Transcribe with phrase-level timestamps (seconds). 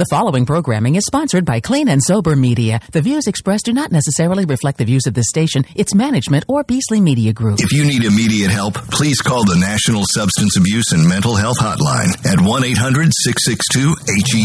[0.00, 2.80] The following programming is sponsored by Clean and Sober Media.
[2.90, 6.64] The views expressed do not necessarily reflect the views of this station, its management, or
[6.64, 7.60] Beasley Media Group.
[7.60, 12.16] If you need immediate help, please call the National Substance Abuse and Mental Health Hotline
[12.24, 13.94] at 1 800 662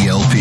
[0.03, 0.35] HELP.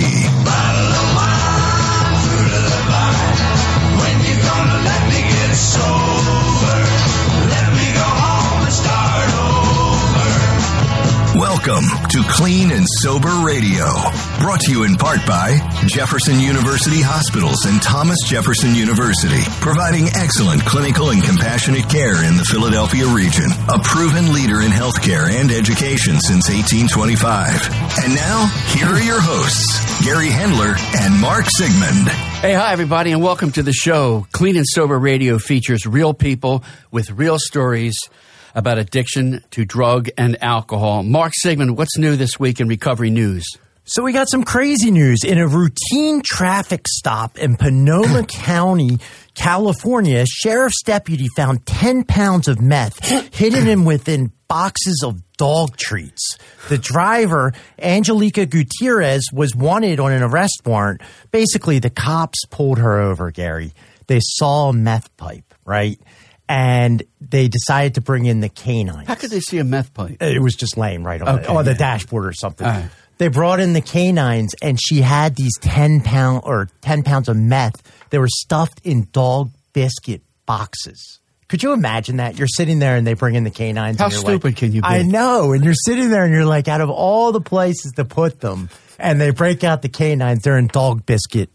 [11.66, 13.88] Welcome to Clean and Sober Radio,
[14.38, 15.56] brought to you in part by
[15.86, 22.44] Jefferson University Hospitals and Thomas Jefferson University, providing excellent clinical and compassionate care in the
[22.44, 28.04] Philadelphia region, a proven leader in healthcare and education since 1825.
[28.04, 28.44] And now,
[28.76, 32.12] here are your hosts, Gary Hendler and Mark Sigmund.
[32.44, 34.26] Hey, hi, everybody, and welcome to the show.
[34.32, 37.96] Clean and Sober Radio features real people with real stories
[38.54, 41.02] about addiction to drug and alcohol.
[41.02, 43.44] Mark Sigmund, what's new this week in recovery news?
[43.86, 45.24] So we got some crazy news.
[45.24, 48.98] In a routine traffic stop in Panoma County,
[49.34, 55.76] California, a sheriff's deputy found 10 pounds of meth hidden in within boxes of dog
[55.76, 56.38] treats.
[56.70, 61.02] The driver, Angelica Gutierrez, was wanted on an arrest warrant.
[61.30, 63.74] Basically, the cops pulled her over, Gary.
[64.06, 65.98] They saw a meth pipe, right?
[66.48, 69.08] And they decided to bring in the canines.
[69.08, 70.22] How could they see a meth pipe?
[70.22, 72.66] It was just laying right on, Okay, the, on the dashboard or something.
[72.66, 72.88] Right.
[73.18, 77.36] They brought in the canines, and she had these ten pound or ten pounds of
[77.36, 77.82] meth.
[78.10, 81.20] They were stuffed in dog biscuit boxes.
[81.46, 82.36] Could you imagine that?
[82.38, 83.98] You're sitting there, and they bring in the canines.
[83.98, 84.86] How and you're stupid like, can you be?
[84.88, 88.04] I know, and you're sitting there, and you're like, out of all the places to
[88.04, 90.42] put them, and they break out the canines.
[90.42, 91.50] They're in dog biscuit.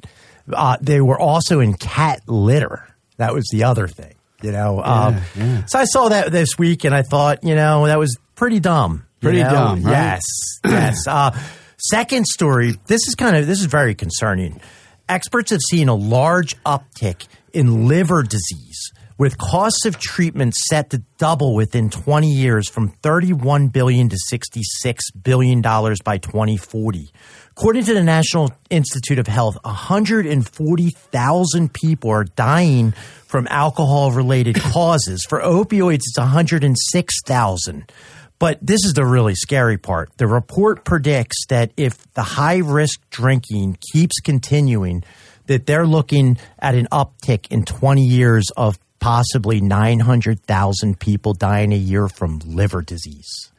[0.52, 2.88] Uh, they were also in cat litter.
[3.18, 4.14] That was the other thing.
[4.42, 5.66] You know, um, yeah.
[5.66, 9.06] so I saw that this week, and I thought, you know, that was pretty dumb.
[9.22, 9.50] you Pretty know?
[9.50, 9.92] dumb, right?
[9.92, 10.22] Yes,
[10.66, 10.98] yes.
[11.08, 11.32] Uh,
[11.78, 12.76] second story.
[12.88, 14.62] This is kind of this is very concerning.
[15.10, 21.02] Experts have seen a large uptick in liver disease, with costs of treatment set to
[21.18, 27.12] double within 20 years, from 31 billion to 66 billion dollars by 2040.
[27.52, 32.94] According to the National Institute of Health, 140,000 people are dying
[33.30, 35.24] from alcohol related causes.
[35.30, 37.92] For opioids, it's 106,000.
[38.40, 40.10] But this is the really scary part.
[40.18, 45.04] The report predicts that if the high risk drinking keeps continuing,
[45.48, 51.78] that they're looking at an uptick in 20 years of possibly 900,000 people dying a
[51.78, 53.52] year from liver disease.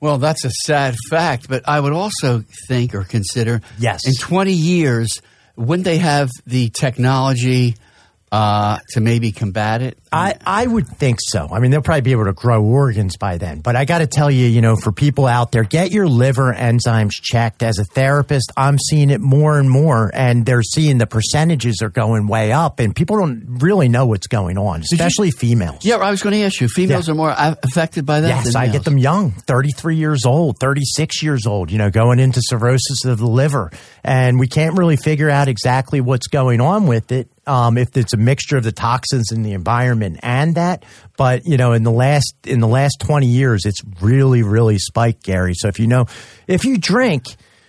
[0.00, 4.00] Well, that's a sad fact, but I would also think or consider Yes.
[4.06, 5.20] in 20 years,
[5.56, 7.76] wouldn't they have the technology
[8.34, 9.96] uh, to maybe combat it?
[10.10, 11.48] I, I would think so.
[11.50, 13.60] I mean, they'll probably be able to grow organs by then.
[13.60, 16.52] But I got to tell you, you know, for people out there, get your liver
[16.54, 17.62] enzymes checked.
[17.62, 21.88] As a therapist, I'm seeing it more and more, and they're seeing the percentages are
[21.90, 25.84] going way up, and people don't really know what's going on, especially females.
[25.84, 26.68] yeah, I was going to ask you.
[26.68, 27.12] Females Yeah.
[27.12, 28.28] are more affected by that.
[28.28, 28.72] Yes, I males.
[28.72, 33.18] get them young, 33 years old, 36 years old, you know, going into cirrhosis of
[33.18, 33.70] the liver.
[34.04, 37.28] And we can't really figure out exactly what's going on with it.
[37.46, 40.84] Um, if it's a mixture of the toxins in the environment and that,
[41.16, 45.22] but you know, in the last in the last twenty years, it's really, really spiked,
[45.22, 45.52] Gary.
[45.54, 46.06] So if you know,
[46.46, 47.24] if you drink,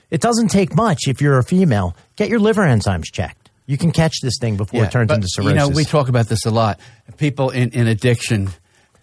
[0.09, 1.07] it doesn't take much.
[1.07, 3.49] If you're a female, get your liver enzymes checked.
[3.65, 5.51] You can catch this thing before Yeah, it turns but, into cirrhosis.
[5.53, 6.79] You know, we talk about this a lot.
[7.17, 8.49] People in, in addiction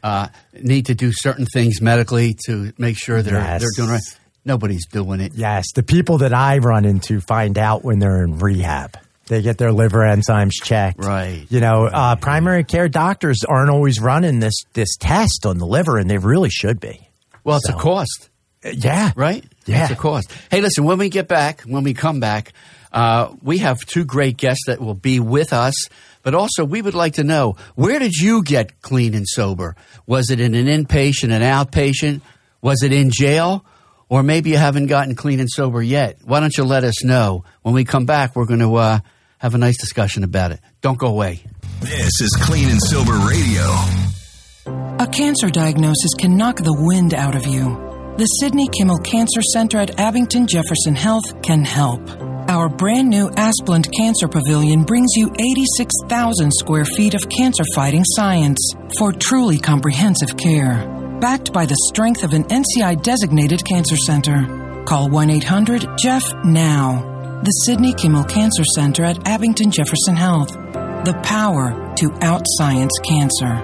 [0.02, 0.28] uh,
[0.62, 3.60] need to do certain things medically to make sure they're Yes.
[3.60, 4.18] they're doing right.
[4.44, 5.32] Nobody's doing it.
[5.34, 8.96] Yes, the people that I run into find out when they're in rehab.
[9.32, 11.02] They get their liver enzymes checked.
[11.02, 11.46] Right.
[11.48, 15.96] You know, uh, primary care doctors aren't always running this this test on the liver,
[15.96, 17.08] and they really should be.
[17.42, 18.28] Well, it's So- a cost,
[18.62, 19.12] Uh, Yeah.
[19.16, 19.42] right?
[19.64, 19.84] Yeah.
[19.84, 20.30] it's a cost.
[20.50, 20.84] Hey, listen.
[20.84, 22.52] When we get back, when we come back,
[22.92, 25.74] uh, we have two great guests that will be with us.
[26.22, 29.74] But also, we would like to know where did you get clean and sober?
[30.06, 32.20] Was it in an inpatient, an outpatient?
[32.60, 33.64] Was it in jail?
[34.08, 36.18] Or maybe you haven't gotten clean and sober yet.
[36.22, 37.44] Why don't you let us know?
[37.62, 38.98] When we come back, we're going to uh,
[39.42, 40.60] have a nice discussion about it.
[40.80, 41.42] Don't go away.
[41.80, 43.62] This is Clean and Sober Radio.
[45.00, 47.64] A cancer diagnosis can knock the wind out of you.
[48.18, 52.08] The Sidney Kimmel Cancer Center at Abington Jefferson Health can help.
[52.48, 58.60] Our brand new Asplundh Cancer Pavilion brings you 86,000 square feet of cancer fighting science
[58.96, 60.86] for truly comprehensive care.
[61.20, 64.84] Backed by the strength of an NCI designated cancer center.
[64.86, 67.11] Call 1 800 Jeff now.
[67.42, 70.52] The Sidney Kimmel Cancer Center at Abington Jefferson Health.
[71.02, 73.58] The power to outscience cancer.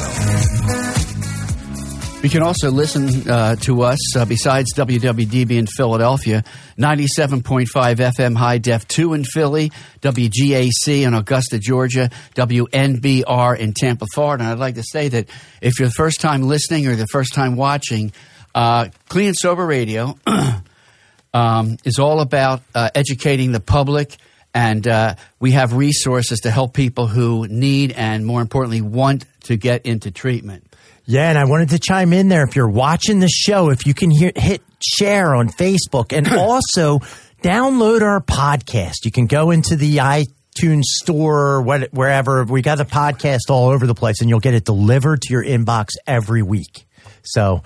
[2.23, 6.43] You can also listen uh, to us uh, besides WWDB in Philadelphia,
[6.77, 9.71] 97.5 FM high def 2 in Philly,
[10.01, 14.43] WGAC in Augusta, Georgia, WNBR in Tampa, Florida.
[14.43, 15.29] And I'd like to say that
[15.63, 18.13] if you're the first time listening or the first time watching,
[18.53, 20.15] uh, Clean and Sober Radio
[21.33, 24.15] um, is all about uh, educating the public.
[24.53, 29.57] And uh, we have resources to help people who need and, more importantly, want to
[29.57, 30.70] get into treatment.
[31.11, 32.43] Yeah, and I wanted to chime in there.
[32.43, 36.99] If you're watching the show, if you can hear, hit share on Facebook and also
[37.43, 39.03] download our podcast.
[39.03, 42.45] You can go into the iTunes store or what, wherever.
[42.45, 45.43] We got the podcast all over the place and you'll get it delivered to your
[45.43, 46.87] inbox every week.
[47.23, 47.61] So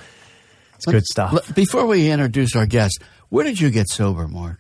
[0.78, 1.54] it's good stuff.
[1.54, 3.00] Before we introduce our guest,
[3.30, 4.58] where did you get sober, Mark?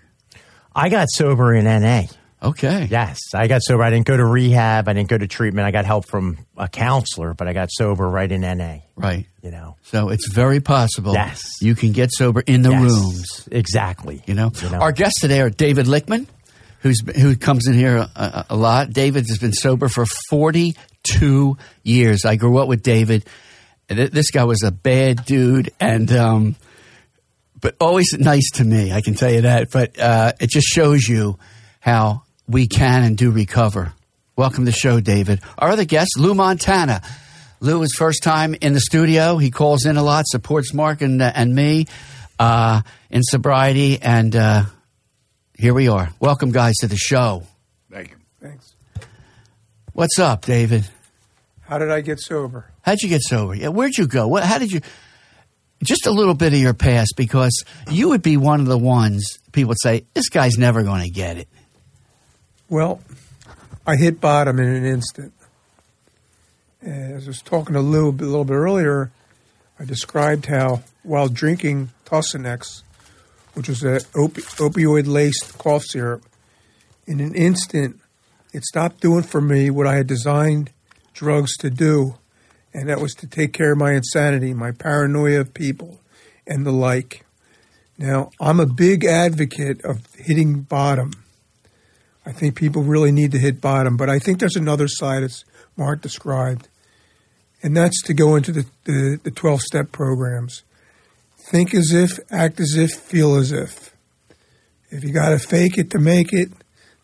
[0.76, 2.04] I got sober in NA.
[2.45, 2.88] Okay.
[2.89, 3.83] Yes, I got sober.
[3.83, 4.88] I didn't go to rehab.
[4.88, 5.65] I didn't go to treatment.
[5.68, 8.77] I got help from a counselor, but I got sober right in NA.
[8.95, 9.25] Right.
[9.42, 9.75] You know.
[9.83, 11.13] So it's very possible.
[11.13, 11.42] Yes.
[11.62, 13.50] You can get sober in the Yes, rooms.
[13.51, 14.21] Exactly.
[14.25, 14.51] You know?
[14.62, 14.80] You know.
[14.80, 16.27] Our guests today are David Lickman,
[16.80, 18.92] who's who comes in here a, a, a lot.
[18.92, 22.25] David has been sober for 42 years.
[22.25, 23.25] I grew up with David.
[23.88, 26.56] This guy was a bad dude and um
[27.62, 29.71] but always nice to me, I can tell you that.
[29.71, 31.39] But uh, it just shows you
[31.80, 33.94] how we can and do recover.
[34.36, 35.42] Welcome to the show, David.
[35.57, 37.01] Our other guest, Lou Montana.
[37.59, 39.38] Lou is first time in the studio.
[39.38, 41.88] He calls in a lot, supports Mark and, uh, and me
[42.38, 44.63] uh, in sobriety, and uh,
[45.57, 46.09] here we are.
[46.19, 47.44] Welcome, guys, to the show.
[47.89, 48.18] Thank you.
[48.42, 48.75] Thanks.
[49.94, 50.88] What's up, David?
[51.62, 52.69] How did I get sober?
[52.81, 53.56] How'd you get sober?
[53.56, 54.27] Yeah, where'd you go?
[54.27, 54.44] What?
[54.44, 54.81] How did you?
[55.83, 59.39] Just a little bit of your past, because you would be one of the ones
[59.51, 61.47] people would say, "This guy's never going to get it."
[62.68, 63.02] Well,
[63.86, 65.34] I hit bottom in an instant.
[66.82, 69.12] As I was talking to Lou a little bit earlier,
[69.80, 72.82] I described how while drinking Tussionex,
[73.54, 76.24] which was an opi- opioid laced cough syrup,
[77.06, 78.00] in an instant,
[78.52, 80.72] it stopped doing for me what I had designed
[81.14, 82.16] drugs to do,
[82.74, 86.00] and that was to take care of my insanity, my paranoia of people,
[86.48, 87.26] and the like.
[88.00, 91.12] Now, I'm a big advocate of hitting bottom.
[92.25, 95.45] I think people really need to hit bottom, but I think there's another side, as
[95.77, 96.68] Mark described,
[97.62, 100.63] and that's to go into the, the, the 12 step programs.
[101.51, 103.95] Think as if, act as if, feel as if.
[104.89, 106.50] If you got to fake it to make it,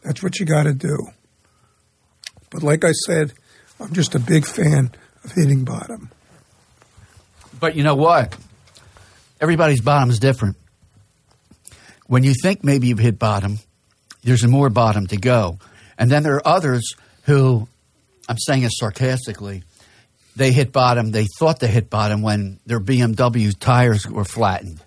[0.01, 0.97] that's what you got to do.
[2.49, 3.33] But like I said,
[3.79, 4.91] I'm just a big fan
[5.23, 6.09] of hitting bottom.
[7.59, 8.35] But you know what?
[9.39, 10.57] Everybody's bottom is different.
[12.07, 13.59] When you think maybe you've hit bottom,
[14.23, 15.59] there's more bottom to go.
[15.97, 17.67] And then there are others who,
[18.27, 19.63] I'm saying it sarcastically,
[20.35, 24.81] they hit bottom, they thought they hit bottom when their BMW tires were flattened.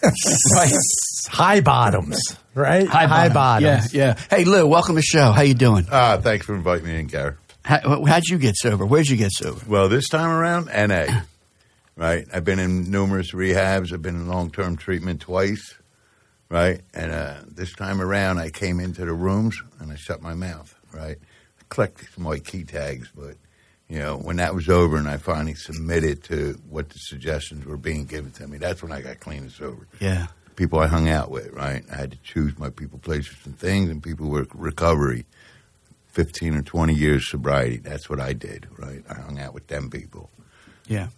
[0.54, 0.72] right?
[1.28, 2.84] High bottoms, right?
[2.84, 3.94] Yeah, bottoms.
[3.94, 4.18] yeah.
[4.30, 5.32] Hey, Lou, welcome to the show.
[5.32, 5.86] How you doing?
[5.90, 7.34] Uh, thanks for inviting me in, Gary.
[7.64, 8.86] How, how'd you get sober?
[8.86, 9.60] Where'd you get sober?
[9.66, 11.22] Well, this time around, NA.
[11.96, 12.26] Right?
[12.32, 13.92] I've been in numerous rehabs.
[13.92, 15.74] I've been in long term treatment twice.
[16.50, 16.80] Right?
[16.94, 20.74] And uh, this time around, I came into the rooms and I shut my mouth.
[20.92, 21.18] Right?
[21.60, 23.36] I collected some white key tags, but,
[23.88, 27.76] you know, when that was over and I finally submitted to what the suggestions were
[27.76, 29.86] being given to me, that's when I got clean and sober.
[30.00, 30.28] Yeah.
[30.56, 31.84] people I hung out with, right?
[31.92, 35.26] I had to choose my people, places, and things, and people were recovery.
[36.12, 37.76] 15 or 20 years sobriety.
[37.76, 39.04] That's what I did, right?
[39.08, 40.30] I hung out with them people.
[40.88, 41.08] Yeah.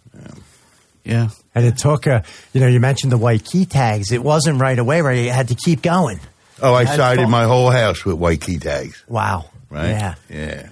[1.03, 1.29] Yeah.
[1.55, 4.11] And it took a, you know, you mentioned the white key tags.
[4.11, 5.17] It wasn't right away, right?
[5.17, 6.19] You had to keep going.
[6.61, 9.45] Oh, I sided my whole house with white key tags, Wow.
[9.69, 9.89] right?
[9.89, 10.15] Yeah.
[10.29, 10.69] Yeah.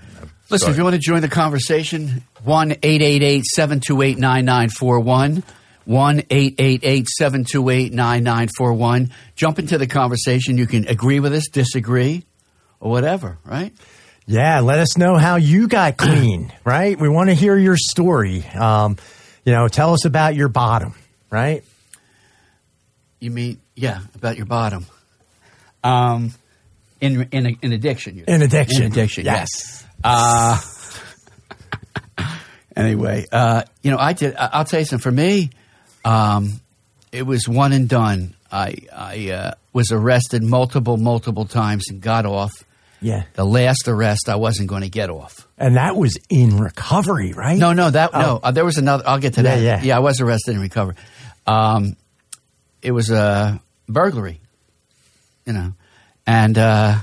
[0.51, 5.43] Listen, if you want to join the conversation, 1 888 728 9941.
[5.85, 9.11] 1 888 728 9941.
[9.35, 10.57] Jump into the conversation.
[10.57, 12.23] You can agree with us, disagree,
[12.79, 13.73] or whatever, right?
[14.27, 16.99] Yeah, let us know how you got clean, right?
[16.99, 18.45] We want to hear your story.
[18.47, 18.97] Um,
[19.49, 20.93] you know, tell us about your bottom,
[21.31, 21.63] right?
[23.19, 24.85] You mean, yeah, about your bottom.
[25.83, 26.35] Um,
[27.01, 28.15] in, in, in addiction.
[28.15, 28.83] you- In addiction.
[28.83, 29.49] In addiction, Yes.
[29.51, 29.85] yes.
[30.03, 30.61] Uh,
[32.75, 35.01] anyway, uh, you know, I did, I'll tell you something.
[35.01, 35.49] For me,
[36.05, 36.61] um,
[37.11, 38.35] it was one and done.
[38.51, 42.51] I, I uh, was arrested multiple, multiple times and got off.
[43.01, 43.23] Yeah.
[43.33, 45.47] The last arrest, I wasn't going to get off.
[45.59, 47.57] And that was in recovery, right?
[47.57, 48.19] No, no, that Oh.
[48.19, 48.39] no.
[48.41, 49.03] Uh, there was another.
[49.05, 49.61] I'll get to Yeah, that.
[49.61, 49.81] yeah.
[49.83, 49.95] yeah.
[49.97, 50.95] I was arrested and recovered.
[51.45, 51.97] Um,
[52.81, 54.39] it was a burglary,
[55.45, 55.73] you know,
[56.25, 56.99] and uh,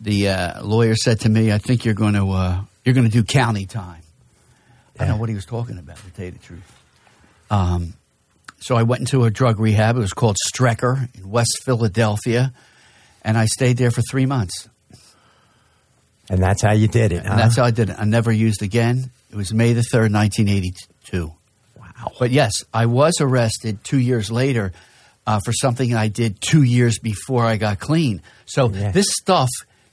[0.00, 3.12] the uh, lawyer said to me, "I think you're going to uh, you're going to
[3.12, 4.02] do county time."
[4.98, 5.96] I don't know what he was talking about.
[5.96, 6.72] To tell you the truth,
[7.50, 7.94] um,
[8.60, 9.96] so I went into a drug rehab.
[9.96, 12.52] It was called Strecker in West Philadelphia,
[13.22, 14.68] and I stayed there for three months.
[16.30, 17.24] And that's how you did it.
[17.26, 17.96] And that's how I did it.
[17.98, 19.10] I never used again.
[19.30, 21.32] It was May the 3rd, 1982.
[21.76, 22.12] Wow.
[22.18, 24.72] But yes, I was arrested two years later
[25.26, 28.22] uh, for something I did two years before I got clean.
[28.46, 28.92] So Yeah.
[28.92, 29.48] this stuff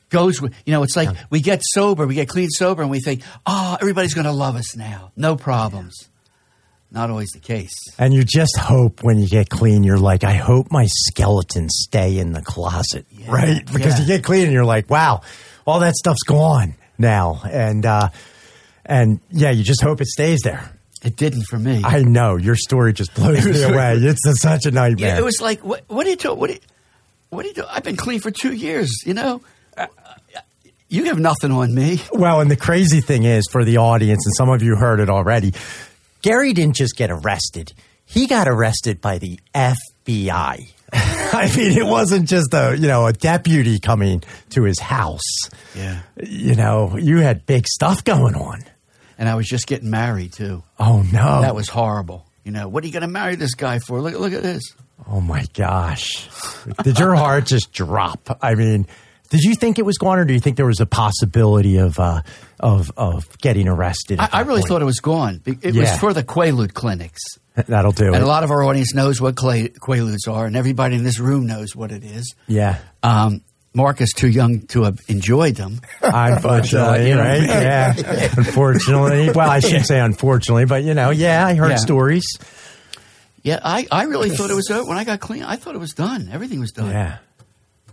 [0.09, 2.99] goes with, you know, it's like we get sober, we get clean sober, and we
[2.99, 5.11] think, oh, everybody's going to love us now.
[5.15, 6.07] No problems.
[6.89, 7.73] Not always the case.
[7.97, 12.17] And you just hope when you get clean, you're like, I hope my skeletons stay
[12.17, 13.65] in the closet, right?
[13.65, 14.01] Because yeah.
[14.01, 15.21] you get clean and you're like, wow,
[15.67, 17.41] all that stuff's gone now.
[17.43, 18.09] And, uh,
[18.85, 20.71] and yeah, you just hope it stays there.
[21.03, 21.81] It didn't for me.
[21.85, 23.97] I know your story just blows me away.
[23.97, 25.09] It's a, such a nightmare.
[25.09, 26.33] Yeah, it was like, what, what do you do?
[26.33, 26.59] What do you,
[27.29, 27.65] what do you do?
[27.69, 29.41] I've been clean for two years, you know?
[29.77, 30.39] Uh, uh,
[30.89, 32.01] You have nothing on me.
[32.11, 35.09] Well, and the crazy thing is for the audience, and some of you heard it
[35.09, 35.53] already,
[36.23, 37.73] Gary didn't just get arrested.
[38.05, 40.71] He got arrested by the FBI.
[40.93, 45.21] I mean, it wasn't just a, you know, a deputy coming to his house.
[45.75, 46.01] Yeah.
[46.23, 48.63] You know, you had big stuff going on.
[49.19, 50.63] And I was just getting married, too.
[50.79, 51.41] Oh no.
[51.41, 52.25] That was horrible.
[52.43, 53.99] You know, what are you going to marry this guy for?
[53.99, 54.63] Look, look at this.
[55.07, 56.29] Oh my gosh.
[56.83, 58.37] Did your heart just drop?
[58.41, 58.87] I mean,
[59.29, 61.99] did you think it was gone or do you think there was a possibility of
[61.99, 62.21] uh
[62.59, 64.19] of of getting arrested?
[64.19, 64.69] I, I really point?
[64.69, 65.41] thought it was gone.
[65.45, 65.97] It was Yeah.
[65.97, 67.21] for the Quaalude clinics.
[67.67, 68.21] that'll do And it.
[68.21, 71.45] a lot of our audience knows what Quaa- Quaaludes are, and everybody in this room
[71.47, 72.35] knows what it is.
[72.47, 72.77] yeah.
[73.03, 73.41] Um,
[73.73, 75.81] Mark is too young to have enjoyed them.
[76.01, 77.43] Unfortunately, you know, right?
[77.43, 77.93] Yeah.
[78.35, 79.29] Unfortunately.
[79.29, 81.75] Well, I shouldn't say unfortunately, but you know, yeah, I heard Yeah.
[81.75, 82.25] stories.
[83.43, 84.89] Yeah, I, I really thought it was over.
[84.89, 86.27] When I got clean, I thought it was done.
[86.31, 86.89] Everything was done.
[86.89, 87.17] Yeah.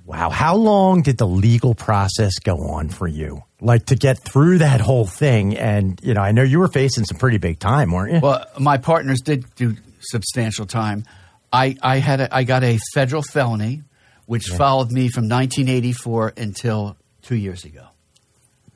[0.04, 0.28] Wow.
[0.30, 3.42] How long did the legal process go on for you?
[3.60, 7.04] Like to get through that whole thing and, you know, I know you were facing
[7.04, 8.20] some pretty big time, weren't you?
[8.20, 11.04] Well, my partners did do substantial time.
[11.50, 13.82] I, I had a, I got a federal felony,
[14.26, 17.86] which followed me from 1984 until two years ago.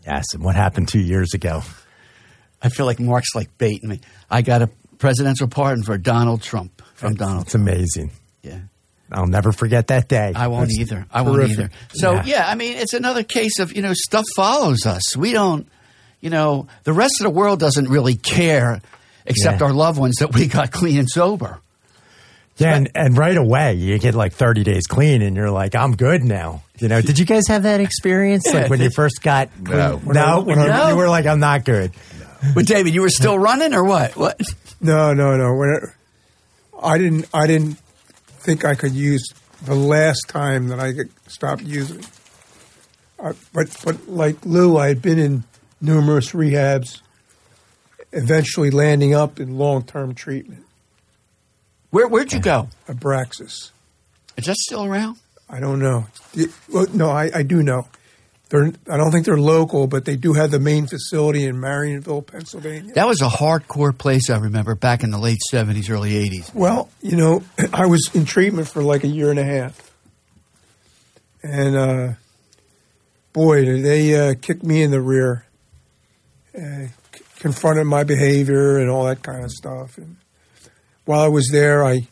[0.06, 0.24] yes.
[0.32, 1.62] And what happened two years ago?
[2.62, 4.00] I feel like Mark's like baiting me.
[4.30, 7.44] I got a presidential pardon for Donald Trump from Donald.
[7.44, 8.10] It's amazing.
[8.42, 8.60] Yeah,
[9.10, 10.32] I'll never forget that day.
[10.36, 11.06] I won't That's either.
[11.10, 11.70] I won't either.
[11.94, 12.22] So Yeah.
[12.26, 12.48] yeah.
[12.48, 15.16] I mean, it's another case of you know stuff follows us.
[15.16, 15.66] We don't,
[16.20, 18.80] you know, the rest of the world doesn't really care,
[19.24, 19.66] except Yeah.
[19.68, 21.60] our loved ones that we got clean and sober.
[22.58, 25.94] Yeah, and, and right away you get like 30 days clean and you're like, I'm
[25.94, 26.64] good now.
[26.80, 28.52] You know, did you guys have that experience?
[28.52, 29.78] Like when you first got clean?
[29.78, 30.00] No.
[30.04, 30.88] No, when you, No.
[30.88, 31.92] you were like, I'm not good.
[32.54, 34.16] But David, you were still running or what?
[34.16, 34.40] What?
[34.80, 35.54] No, no, no.
[35.54, 35.82] When it,
[36.82, 37.78] I didn't, I didn't
[38.48, 39.28] think I could use
[39.62, 42.02] the last time that I could stop using.
[43.22, 45.44] I, but, but like Lou, I had been in
[45.82, 47.02] numerous rehabs,
[48.10, 50.64] eventually landing up in long-term treatment.
[51.90, 52.68] Where where'd you go?
[52.88, 53.70] Abraxas.
[54.38, 55.18] Is that still around?
[55.50, 56.06] I don't know.
[56.32, 57.86] The- well, no, I, I do know.
[58.50, 62.26] They're, I don't think they're local, but they do have the main facility in Marienville,
[62.26, 62.94] Pennsylvania.
[62.94, 64.30] That was a hardcore place.
[64.30, 66.50] I remember back in the late seventies, early eighties.
[66.54, 69.92] Well, you know, I was in treatment for like a year and a half.
[71.42, 72.12] And uh,
[73.32, 75.44] boy, did they uh, kicked me in the rear,
[76.56, 79.98] uh, c- confronted my behavior and all that kind of stuff.
[79.98, 80.16] And
[81.04, 82.08] while I was there, I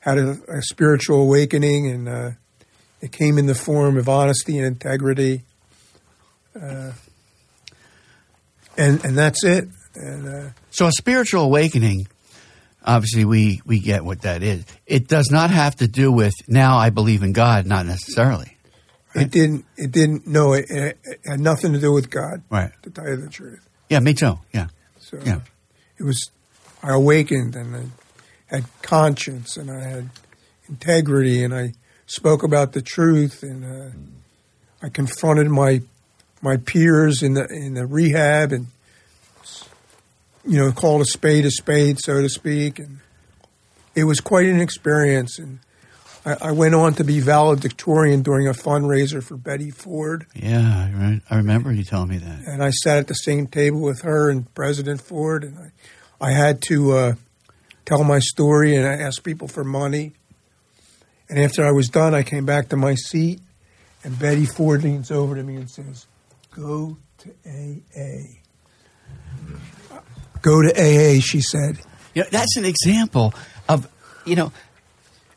[0.00, 2.30] had a, a spiritual awakening, and uh,
[3.00, 5.42] it came in the form of honesty and integrity.
[6.60, 6.92] Uh,
[8.76, 9.68] and and that's it.
[9.94, 12.06] And uh, So a spiritual awakening,
[12.84, 14.64] obviously we, we get what that is.
[14.86, 18.52] It does not have to do with now I believe in God, not necessarily.
[19.14, 19.64] It didn't.
[19.78, 20.26] It didn't.
[20.26, 22.42] No, it, it had nothing to do with God.
[22.50, 22.70] Right.
[22.82, 23.66] To tell you the truth.
[23.88, 24.38] Yeah, me too.
[24.52, 24.66] Yeah.
[24.98, 25.40] So Yeah.
[25.98, 26.30] it was.
[26.82, 30.10] I awakened and I had conscience and I had
[30.68, 31.72] integrity and I
[32.06, 33.90] spoke about the truth and uh,
[34.82, 35.80] I confronted my
[36.46, 38.68] my peers in the in the rehab and
[40.46, 43.00] you know called a spade a spade, so to speak, and
[43.96, 45.58] it was quite an experience and.
[46.24, 50.26] I I went on to be valedictorian during a fundraiser for Betty Ford.
[50.34, 51.20] Yeah, right.
[51.30, 52.40] I remember you telling me that.
[52.48, 56.32] and I sat at the same table with her and President Ford, and I, I
[56.32, 57.14] had to uh,
[57.84, 60.14] tell my story and I asked people for money.
[61.28, 63.38] And after I was done, I came back to my seat,
[64.02, 66.06] and Betty Ford leans over to me and says,
[66.56, 68.22] Go to AA.
[70.42, 71.78] Go to AA, she said.
[72.14, 73.34] You know, that's an example
[73.68, 73.88] of,
[74.24, 74.52] you know,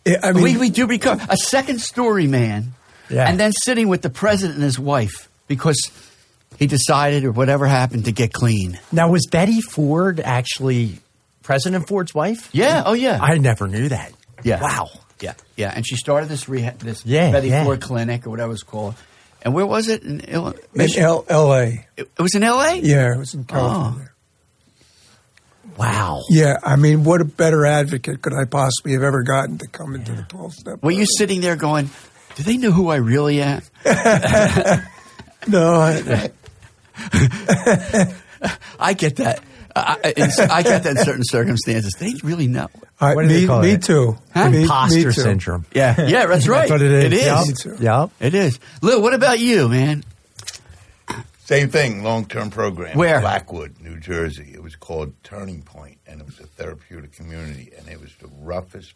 [0.08, 2.74] I I mean, we, we do recover a second story man,
[3.10, 3.28] Yeah.
[3.28, 5.78] and then sitting with the president and his wife because
[6.58, 8.80] he decided or whatever happened to get clean.
[8.92, 11.00] Now, was Betty Ford actually
[11.44, 12.50] President Ford's wife?
[12.54, 12.84] Yeah.
[12.86, 13.20] Oh, yeah.
[13.22, 14.14] I never knew that.
[14.44, 14.62] Yeah.
[14.62, 14.90] Wow.
[15.22, 15.34] Yeah.
[15.58, 15.74] Yeah.
[15.76, 17.66] And she started this rehab, this Yeah, Betty yeah.
[17.66, 18.96] Ford clinic or whatever it's called.
[19.42, 20.04] And where was it?
[20.04, 21.60] In, in L- LA.
[21.60, 22.76] it, it was in L.A.
[22.76, 23.54] Yeah, it was in oh.
[23.54, 24.10] California.
[25.78, 26.24] Wow.
[26.30, 29.96] Yeah, I mean, what a better advocate could I possibly have ever gotten to come
[29.96, 30.84] into the 12 step?
[30.84, 31.90] Were you sitting there going,
[32.36, 33.62] "Do they know who I really am?"
[35.48, 36.32] No, I,
[38.80, 39.42] I get that.
[39.76, 39.98] I,
[40.52, 41.94] I, get that in certain circumstances.
[42.00, 42.68] They really know.
[43.00, 43.84] I, What do they me, call me it?
[43.84, 44.18] too.
[44.34, 44.50] Huh?
[44.50, 45.12] Me, me Imposter too.
[45.12, 45.66] syndrome.
[45.74, 46.08] Yeah.
[46.08, 46.26] Yeah.
[46.28, 46.68] That's right.
[46.70, 47.04] That's what it is.
[47.06, 47.26] It is.
[47.26, 47.48] Yup.
[47.48, 47.84] Me too.
[47.84, 48.12] Yup.
[48.20, 48.60] It is.
[48.82, 50.04] Lou, what about you, man?
[51.46, 52.96] Same thing, long term program.
[52.96, 53.22] Where?
[53.22, 54.52] Blackwood, New Jersey.
[54.54, 58.28] It was called Turning Point, and it was a therapeutic community, and it was the
[58.42, 58.94] roughest.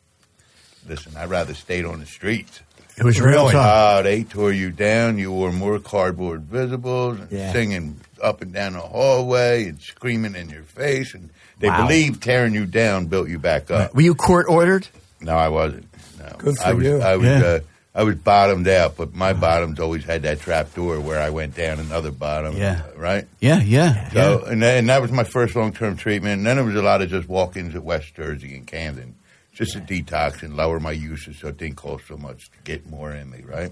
[0.88, 2.62] Listen, I'd rather stayed on the streets.
[2.98, 3.56] It was real tough.
[3.56, 5.18] Uh, they tore you down.
[5.18, 7.52] You wore more cardboard visibles and Yeah.
[7.52, 11.14] singing up and down the hallway and screaming in your face.
[11.14, 11.88] And they Wow.
[11.88, 13.96] believed tearing you down built you back up.
[13.96, 14.88] Were you court ordered?
[15.22, 15.88] No, I wasn't.
[16.20, 17.02] No, Good for I was, you.
[17.02, 17.40] I was, Yeah.
[17.42, 17.60] uh,
[17.96, 21.56] I was bottomed out, but my bottoms always had that trap door where I went
[21.56, 22.58] down another bottom.
[22.58, 22.82] Yeah.
[22.96, 23.26] right.
[23.40, 23.60] Yeah.
[23.62, 24.10] Yeah.
[24.12, 26.38] So, and, that, and that was my first long term treatment.
[26.40, 29.16] And then there was a lot of just walk ins at West Jersey and Camden,
[29.54, 32.90] just to detox and lower my usage so it didn't cost so much to get
[32.90, 33.72] more in me, right?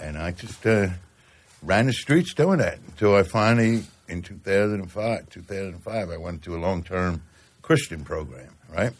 [0.00, 0.88] And I just uh,
[1.62, 6.58] ran the streets doing that until I finally, in 2005, 2005, I went to a
[6.58, 7.22] long term
[7.62, 8.92] Christian program, right?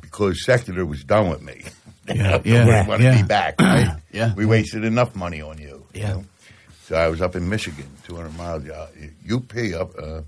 [0.00, 1.62] Because secular was done with me.
[2.06, 3.22] Yeah, yeah, wouldn't want to yeah.
[3.22, 3.96] be back, right?
[4.12, 4.34] Yeah.
[4.34, 5.86] We wasted enough money on you.
[5.94, 6.08] you Yeah.
[6.12, 6.24] know?
[6.82, 8.88] So I was up in Michigan, 200 miles, uh,
[9.32, 10.20] UP, up uh,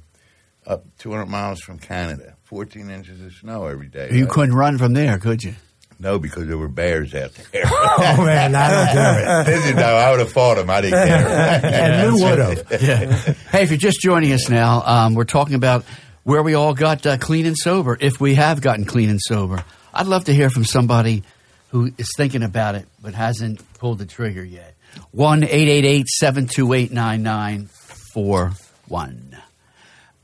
[0.67, 4.09] up 200 miles from Canada, 14 inches of snow every day.
[4.13, 4.33] You right?
[4.33, 5.55] couldn't run from there, could you?
[5.99, 7.65] No, because there were bears out there.
[7.99, 9.47] Oh man, that'll do it.
[9.57, 10.69] Listen, no, I would have fought them.
[10.69, 11.61] I didn't care.
[11.65, 12.67] And Lou would have.
[12.83, 13.17] Yeah.
[13.51, 15.85] hey, if you're just joining us now, um, we're talking about
[16.25, 19.65] where we all got uh, clean and sober, if we have gotten clean and sober.
[19.95, 21.23] I'd love to hear from somebody
[21.71, 24.75] who is thinking about it but hasn't pulled the trigger yet.
[25.13, 29.36] 1 888 728 9941.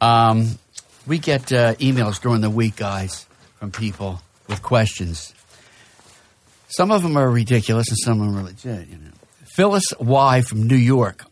[0.02, 0.58] Um,
[1.06, 3.26] We get uh, emails during the week, guys,
[3.58, 5.34] from people with questions.
[6.68, 8.88] Some of them are ridiculous and some of them are legit.
[8.88, 9.10] You know.
[9.44, 11.24] Phyllis Y from New York.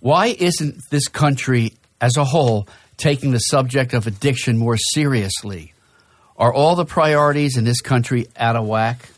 [0.00, 5.72] Why isn't this country as a whole taking the subject of addiction more seriously?
[6.36, 9.08] Are all the priorities in this country out of whack?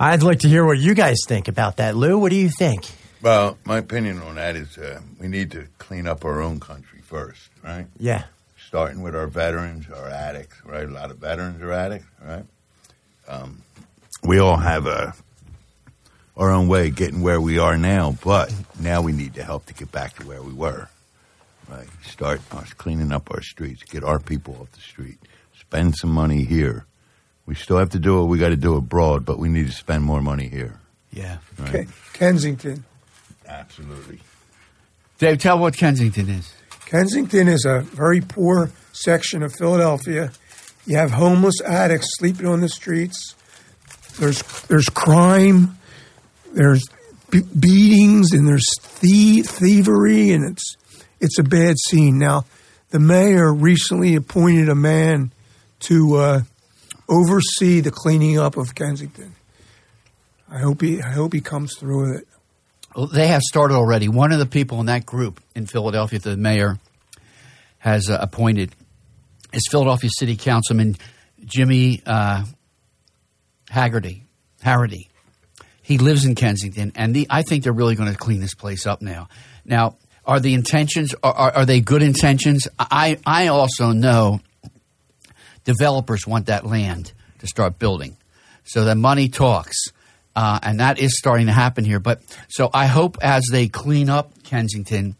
[0.00, 1.94] I'd like to hear what you guys think about that.
[1.94, 2.84] Lou, what do you think?
[3.22, 7.00] Well, my opinion on that is uh, we need to clean up our own country
[7.02, 7.86] first, right?
[7.98, 8.24] Yeah.
[8.66, 10.88] Starting with our veterans, our addicts, right?
[10.88, 12.44] A lot of veterans are addicts, right?
[13.28, 13.62] Um,
[14.24, 15.14] we all have a,
[16.36, 19.66] our own way of getting where we are now, but now we need to help
[19.66, 20.88] to get back to where we were,
[21.70, 21.86] right?
[22.04, 25.18] Start us cleaning up our streets, get our people off the street,
[25.60, 26.86] spend some money here.
[27.46, 29.72] We still have to do what we got to do abroad, but we need to
[29.72, 30.80] spend more money here.
[31.12, 31.38] Yeah.
[31.58, 31.86] Right?
[31.88, 32.84] Ke- Kensington.
[33.52, 34.20] Absolutely.
[35.18, 36.52] Dave, tell what Kensington is.
[36.86, 40.32] Kensington is a very poor section of Philadelphia.
[40.86, 43.34] You have homeless addicts sleeping on the streets.
[44.18, 45.78] There's there's crime.
[46.52, 46.82] There's
[47.30, 50.76] be- beatings and there's thie- thievery and it's
[51.20, 52.18] it's a bad scene.
[52.18, 52.44] Now,
[52.90, 55.30] the mayor recently appointed a man
[55.80, 56.40] to uh,
[57.08, 59.34] oversee the cleaning up of Kensington.
[60.50, 62.28] I hope he I hope he comes through with it.
[63.12, 64.08] They have started already.
[64.08, 66.78] One of the people in that group in Philadelphia, the mayor
[67.78, 68.74] has uh, appointed,
[69.52, 70.96] is Philadelphia City Councilman
[71.44, 72.44] Jimmy uh,
[73.70, 74.22] Harrity.
[75.82, 78.86] He lives in Kensington, and the, I think they're really going to clean this place
[78.86, 79.28] up now.
[79.64, 82.68] Now, are the intentions are, are, are they good intentions?
[82.78, 84.40] I I also know
[85.64, 88.16] developers want that land to start building,
[88.64, 89.76] so the money talks,
[90.34, 92.00] uh, and that is starting to happen here.
[92.00, 95.16] But so I hope as they clean up Kensington,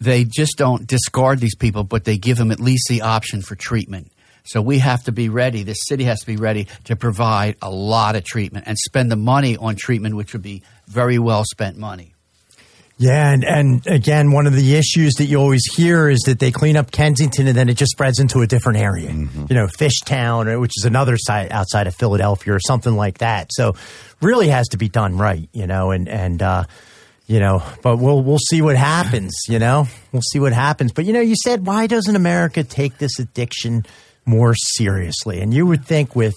[0.00, 3.54] they just don't discard these people, but they give them at least the option for
[3.54, 4.10] treatment.
[4.44, 5.62] So we have to be ready.
[5.62, 9.16] The city has to be ready to provide a lot of treatment and spend the
[9.16, 12.13] money on treatment, which would be very well spent money.
[12.96, 16.52] Yeah, and, and again, one of the issues that you always hear is that they
[16.52, 19.10] clean up Kensington and then it just spreads into a different area.
[19.10, 23.48] You know, Fishtown, or- which is another site outside of Philadelphia or something like that.
[23.52, 23.74] So
[24.22, 26.64] really has to be done right, you know, and, and, uh,
[27.26, 29.34] you know, but we'll we'll see what happens.
[29.48, 30.92] You know, we'll see what happens.
[30.92, 33.86] But you know, you said why doesn't America take this addiction
[34.26, 35.40] more seriously?
[35.40, 36.34] And you would think with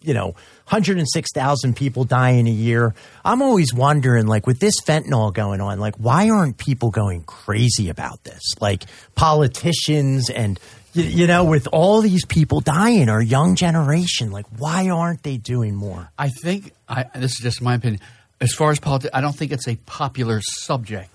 [0.00, 0.36] you know
[0.70, 2.94] 106,000 people die in a year.
[3.24, 7.88] I'm always wondering, like, with this fentanyl going on, like, why aren't people going crazy
[7.88, 8.42] about this?
[8.60, 10.60] Like, politicians and,
[10.92, 15.38] you, you know, with all these people dying, our young generation, like, why aren't they
[15.38, 16.10] doing more?
[16.18, 18.02] I think I, this is just my opinion.
[18.38, 21.10] As far as politics, I don't think it's a popular subject.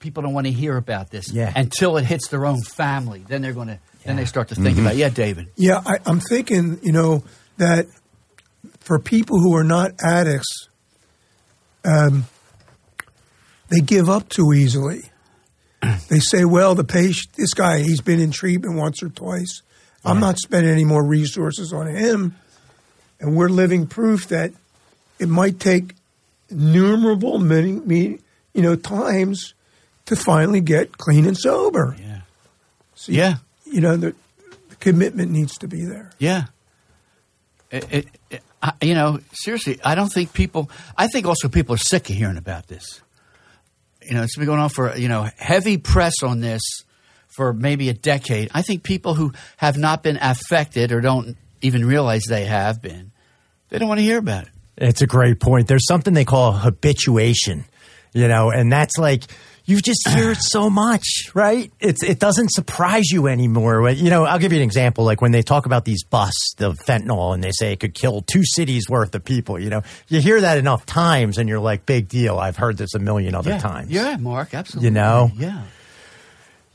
[0.00, 1.52] People don't want to hear about this Yeah.
[1.54, 3.24] until it hits their own family.
[3.26, 3.78] Then they're going to.
[4.04, 4.80] Then they start to think mm-hmm.
[4.86, 4.94] about.
[4.94, 4.98] it.
[4.98, 5.46] Yeah, David.
[5.54, 7.22] Yeah, I, I'm thinking, you know,
[7.58, 7.86] that
[8.82, 10.68] for people who are not addicts,
[11.84, 12.26] um,
[13.70, 15.02] they give up too easily.
[16.08, 19.62] They say, well, the patient, this guy, he's been in treatment once or twice.
[20.04, 22.36] I'm not spending any more resources on him.
[23.18, 24.52] And we're living proof that
[25.18, 25.94] it might take
[26.50, 28.18] innumerable many, many
[28.52, 29.54] you know, times
[30.06, 31.96] to finally get clean and sober.
[31.98, 32.20] Yeah.
[32.94, 33.36] So, Yeah.
[33.64, 34.14] You know, the,
[34.68, 36.10] the commitment needs to be there.
[36.18, 36.46] Yeah.
[37.70, 40.70] It, it, it, I, you know, seriously, I don't think people.
[40.96, 43.00] I think also people are sick of hearing about this.
[44.02, 46.62] You know, it's been going on for you know heavy press on this
[47.36, 48.50] for maybe a decade.
[48.54, 53.12] I think people who have not been affected or don't even realize they have been,
[53.70, 54.50] they don't want to hear about it.
[54.76, 55.68] It's a great point.
[55.68, 57.64] There's something they call habituation,
[58.12, 59.24] you know, and that's like
[59.64, 61.70] you just hear it so much, right?
[61.78, 63.88] It's it doesn't surprise you anymore.
[63.90, 65.04] You know, I'll give you an example.
[65.04, 68.22] Like when they talk about these busts, of fentanyl, and they say it could kill
[68.22, 69.58] two cities worth of people.
[69.58, 72.38] You know, you hear that enough times, and you're like, big deal.
[72.38, 73.90] I've heard this a million other times.
[73.90, 74.88] Yeah, Mark, absolutely.
[74.88, 75.30] You know?
[75.36, 75.62] yeah.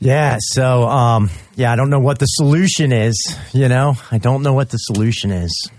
[0.00, 0.38] Yeah.
[0.40, 3.36] So, um, yeah, I don't know what the solution is.
[3.52, 5.70] You know, I don't know what the solution is.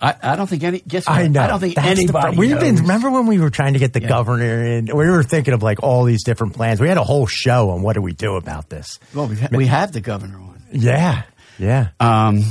[0.00, 0.80] I, I don't think any.
[0.80, 1.16] Guess what?
[1.18, 1.40] I know.
[1.40, 2.34] I don't think That's anybody.
[2.36, 2.76] pro- We've been.
[2.76, 4.08] Remember when we were trying to get the Yeah.
[4.08, 4.86] governor in?
[4.86, 6.80] We were thinking of like all these different plans.
[6.80, 8.98] We had a whole show on what do we do about this.
[9.14, 10.62] Well, we, ha- we have the governor on.
[10.72, 11.22] Yeah,
[11.58, 11.88] yeah.
[11.98, 12.44] Um,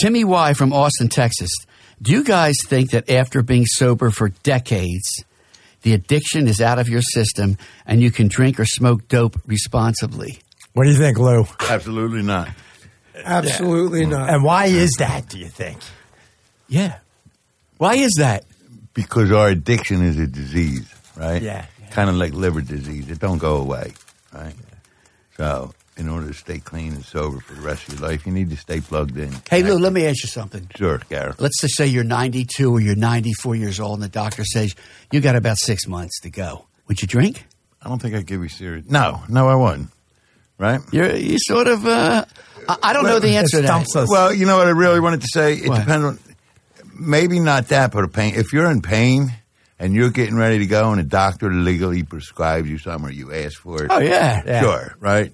[0.00, 1.50] Timmy Y from Austin, Texas.
[2.02, 5.24] Do you guys think that after being sober for decades,
[5.82, 10.38] the addiction is out of your system and you can drink or smoke dope responsibly?
[10.72, 11.46] What do you think, Lou?
[11.68, 12.48] Absolutely not.
[13.24, 14.30] Absolutely not.
[14.30, 15.28] And why is that?
[15.28, 15.78] Do you think?
[16.68, 16.98] Yeah.
[17.78, 18.44] Why is that?
[18.94, 21.40] Because our addiction is a disease, right?
[21.40, 21.66] Yeah.
[21.90, 23.10] Kind of like liver disease.
[23.10, 23.94] It don't go away,
[24.34, 24.54] right?
[25.36, 28.32] So, in order to stay clean and sober for the rest of your life, you
[28.32, 29.32] need to stay plugged in.
[29.48, 30.68] Hey, Lou, let me ask you something.
[30.76, 31.40] Sure, Gareth.
[31.40, 34.74] Let's just say you're 92 or you're 94 years old and the doctor says
[35.12, 36.66] you got about six months to go.
[36.88, 37.46] Would you drink?
[37.80, 38.86] I don't think I'd give you serious.
[38.90, 39.90] No, no, I wouldn't.
[40.58, 40.80] Right?
[40.90, 41.86] You're you sort of.
[41.86, 42.24] Uh,
[42.68, 43.96] I, I don't know the answer to that.
[43.96, 44.08] us.
[44.08, 45.54] Well, you know what I really wanted to say?
[45.54, 45.78] It What?
[45.78, 46.18] depends on
[46.98, 48.34] maybe not that, but a pain.
[48.34, 49.32] If you're in pain
[49.78, 53.32] and you're getting ready to go, and a doctor legally prescribes you something, or you
[53.32, 53.90] ask for it.
[53.90, 54.42] Oh yeah.
[54.44, 54.60] Yeah.
[54.60, 55.32] sure, right?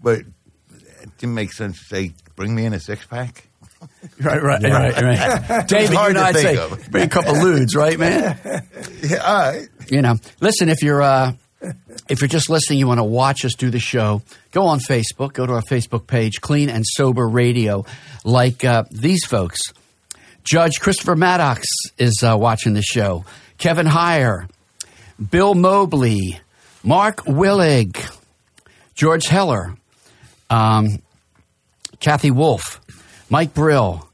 [0.00, 3.44] But it didn't make sense to say, "Bring me in a six pack."
[4.20, 5.68] Right, right, right, right.
[5.68, 6.90] David, you to I'd say of.
[6.90, 8.36] bring a couple ludes, right, man?
[9.02, 9.68] Yeah, all right.
[9.88, 10.68] You know, listen.
[10.68, 11.34] If you're uh,
[12.08, 14.22] if you're just listening, you want to watch us do the show.
[14.50, 15.32] Go on Facebook.
[15.32, 17.84] Go to our Facebook page, Clean and Sober Radio.
[18.24, 19.60] Like uh, these folks,
[20.48, 21.66] Judge Christopher Maddox
[21.98, 23.26] is uh, watching the show.
[23.58, 24.48] Kevin Heyer,
[25.30, 26.40] Bill Mobley,
[26.82, 28.02] Mark Willig,
[28.94, 29.74] George Heller,
[30.48, 31.02] um,
[32.00, 32.80] Kathy Wolf,
[33.28, 34.08] Mike Brill.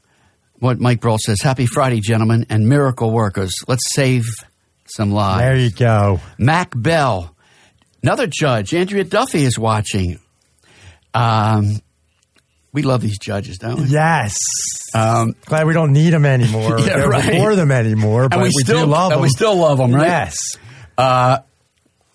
[0.59, 3.53] What Mike Brill says: Happy Friday, gentlemen, and miracle workers.
[3.69, 4.25] Let's save
[4.87, 5.39] some lives.
[5.39, 6.19] There you go.
[6.37, 7.33] Mac Bell,
[8.03, 8.73] another judge.
[8.73, 10.19] Andrea Duffy is watching.
[11.13, 11.79] Um,
[12.75, 13.85] we love these judges, don't we?
[13.87, 14.37] Yes.
[14.93, 16.77] Um, Glad we don't need them anymore.
[16.85, 17.23] Yeah, or right.
[17.37, 19.21] For them anymore, but we we, still- do love and them.
[19.23, 20.05] we still love 'em, right?
[20.07, 20.37] Yes.
[20.97, 21.39] uh,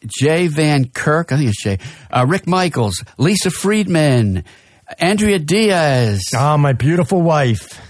[0.06, 1.78] Jay Van Kirk, I think it's Jay.
[2.10, 4.44] Uh, Rick Michaels, Lisa Friedman,
[4.98, 6.22] Andrea Diaz.
[6.34, 7.80] Oh, my beautiful wife.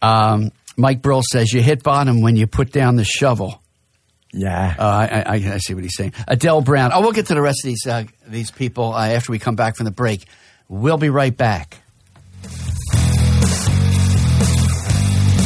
[0.00, 3.60] Um, Mike Brill says you hit bottom when you put down the shovel.
[4.32, 4.74] Yeah.
[4.78, 6.14] Uh, I, I, I see what he's saying.
[6.26, 6.90] Adele Brown.
[6.94, 9.56] Oh, we'll get to the rest of these uh, these people uh, after we come
[9.56, 10.24] back from the break.
[10.68, 11.81] We'll be right back.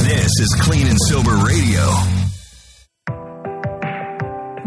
[0.06, 1.82] This is Clean and Sober Radio.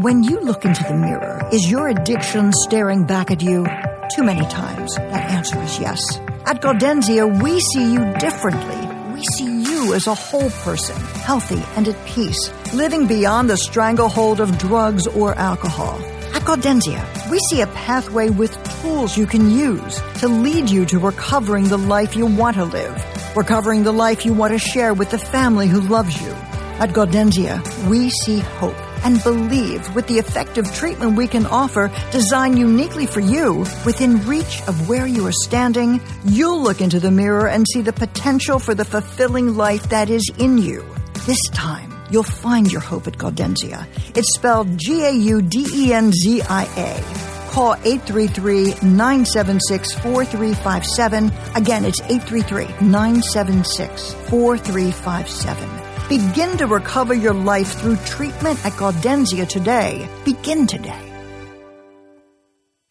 [0.02, 3.66] When you look into the mirror, is your addiction staring back at you?
[4.14, 4.96] Too many times.
[4.96, 6.02] That answer is yes.
[6.46, 8.76] At Gaudenzia, we see you differently.
[9.14, 14.42] We see you as a whole person, healthy and at peace, living beyond the stranglehold
[14.42, 16.02] of drugs or alcohol.
[16.34, 21.00] At Gaudenzia, we see a pathway with tools you can use to lead you to
[21.00, 22.98] recovering the life you want to live,
[23.36, 26.32] recovering the life you want to share with the family who loves you.
[26.80, 32.58] At Gaudenzia, we see hope and believe with the effective treatment we can offer, designed
[32.58, 37.48] uniquely for you, within reach of where you are standing, you'll look into the mirror
[37.48, 40.86] and see the potential for the fulfilling life that is in you.
[41.26, 43.88] This time, you'll find your hope at Gaudenzia.
[44.16, 47.29] It's spelled G A U D E N Z I A.
[47.50, 51.32] Call 833 976 4357.
[51.56, 55.90] Again, it's 833 976 4357.
[56.10, 60.08] Begin to recover your life through treatment at Gaudenzia today.
[60.26, 61.06] Begin today.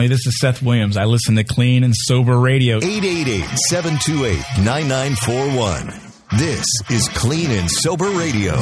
[0.01, 0.97] Hey, this is Seth Williams.
[0.97, 2.77] I listen to Clean and Sober Radio.
[2.77, 6.09] 888 728 9941.
[6.37, 8.59] This is Clean and Sober Radio.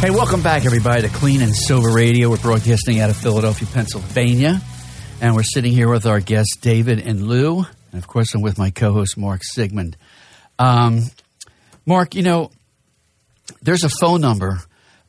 [0.00, 2.30] Hey, welcome back, everybody, to Clean and Sober Radio.
[2.30, 4.60] We're broadcasting out of Philadelphia, Pennsylvania.
[5.20, 7.58] And we're sitting here with our guests, David and Lou.
[7.58, 9.96] And of course, I'm with my co host, Mark Sigmund.
[10.56, 11.00] Um,
[11.84, 12.52] Mark, you know,
[13.60, 14.60] there's a phone number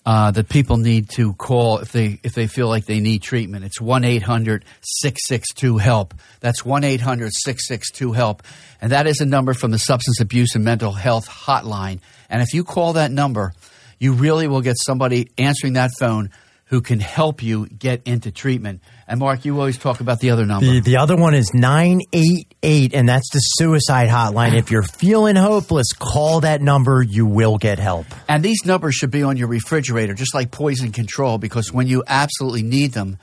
[0.07, 3.65] uh, that people need to call if they if they feel like they need treatment.
[3.65, 6.15] It's 1-800-662-HELP.
[6.39, 8.41] That's 1-800-662-HELP.
[8.81, 11.99] and that is a number from the Substance Abuse and Mental Health Hotline.
[12.27, 13.53] And if you call that number,
[13.99, 16.31] you really will get somebody answering that phone
[16.69, 18.81] who can help you get into treatment.
[19.07, 20.67] And Mark, you always talk about the other number.
[20.67, 24.55] The, the other one is 988, and that's the suicide hotline.
[24.55, 27.01] If you're feeling hopeless, call that number.
[27.01, 28.05] You will get help.
[28.27, 32.03] And these numbers should be on your refrigerator, just like poison control, because when you
[32.05, 33.17] absolutely need them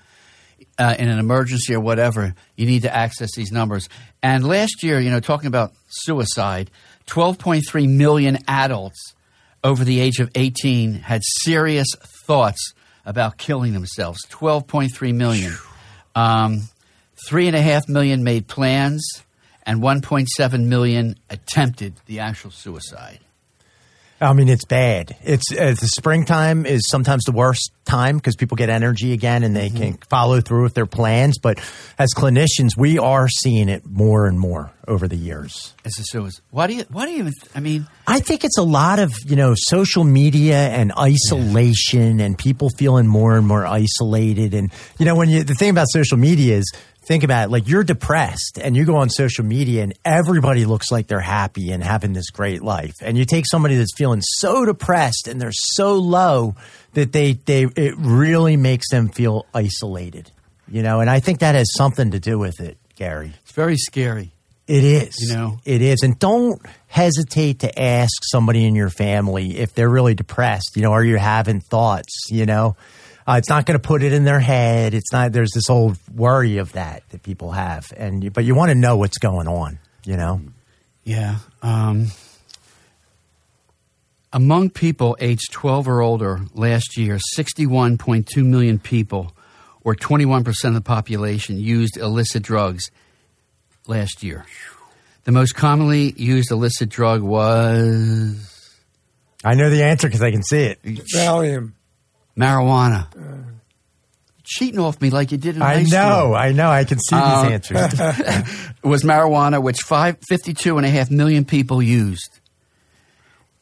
[0.77, 3.89] uh, in an emergency or whatever, you need to access these numbers.
[4.25, 6.69] And last year, you know, talking about suicide,
[7.07, 9.15] 12.3 million adults
[9.67, 12.73] over the age of 18 had serious thoughts
[13.05, 14.25] about killing themselves.
[14.31, 15.53] 12.3 million.
[16.15, 16.69] Um,
[17.27, 19.25] three and a half million made plans,
[19.65, 23.19] and 1.7 million attempted the actual suicide.
[24.21, 25.15] I mean, it's bad.
[25.23, 29.55] It's uh, the springtime is sometimes the worst time because people get energy again and
[29.55, 29.77] they mm-hmm.
[29.77, 31.39] can follow through with their plans.
[31.39, 31.59] But
[31.99, 35.75] as clinicians, we are seeing it more and more over the years.
[35.85, 36.85] As suicide, why do you?
[36.91, 37.31] Why do you?
[37.55, 42.27] I mean, I think it's a lot of you know social media and isolation yeah.
[42.27, 44.55] and people feeling more and more isolated.
[44.55, 46.73] And you know, when you the thing about social media is
[47.07, 50.91] think about it like you're depressed and you go on social media and everybody looks
[50.91, 52.95] like they're happy and having this great life.
[53.01, 56.57] And you take somebody that's feeling so depressed and they're so low
[56.95, 60.31] that they they it really makes them feel isolated
[60.71, 61.01] you know?
[61.01, 63.33] And i think that has something to do with it gary.
[63.43, 64.33] It's very scary.
[64.67, 65.15] It is.
[65.21, 65.59] You know?
[65.65, 66.03] It is.
[66.03, 70.73] And don't hesitate to ask somebody in your family if they're really depressed.
[70.77, 72.77] You know are you having thoughts you know
[73.27, 74.95] uh, it's not going to put it in their head.
[74.95, 75.33] It's not.
[75.33, 78.97] There's this old worry of that that people have, and but you want to know
[78.97, 79.79] what's going on.
[80.05, 80.41] You know.
[81.03, 81.39] Yeah.
[81.63, 82.09] Um,
[84.33, 89.33] among people aged 12 or older last year, 61.2 million people,
[89.83, 92.91] or 21% of the population, used illicit drugs
[93.87, 94.45] last year.
[95.25, 98.75] The most commonly used illicit drug was.
[99.45, 100.83] I know the answer because I can see it.
[100.83, 101.73] Valium
[102.37, 103.07] marijuana.
[104.45, 106.35] Cheating off me like you did in I high know, school.
[106.37, 106.71] I know.
[106.71, 108.75] I can see Um, these answers.
[108.85, 112.39] Was marijuana, which five, 52 and a half million people used.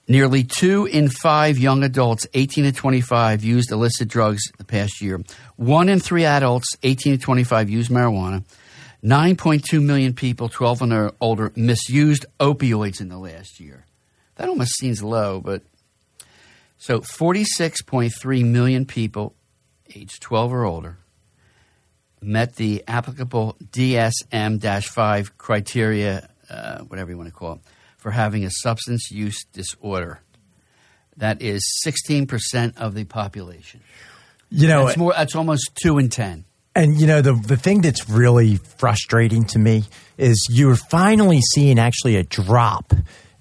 [0.07, 5.23] Nearly two in five young adults, 18 to 25, used illicit drugs the past year.
[5.57, 8.45] One in three adults, 18 to 25, used marijuana.
[9.03, 13.87] 9.2 million people, 12 and older, misused opioids in the last year.
[14.37, 15.63] That almost seems low, but
[16.79, 19.35] so 46.3 million people
[19.95, 20.99] aged 12 or older
[22.25, 27.61] met the applicable DSM 5 criteria, uh, whatever you want to call it,
[27.99, 30.21] for having a substance use disorder.
[31.17, 33.81] That is 16% of the population.
[34.51, 36.45] You know, that's, more, that's almost 2 in 10.
[36.77, 39.85] And you know the the thing that's really frustrating to me
[40.19, 42.93] is you're finally seeing actually a drop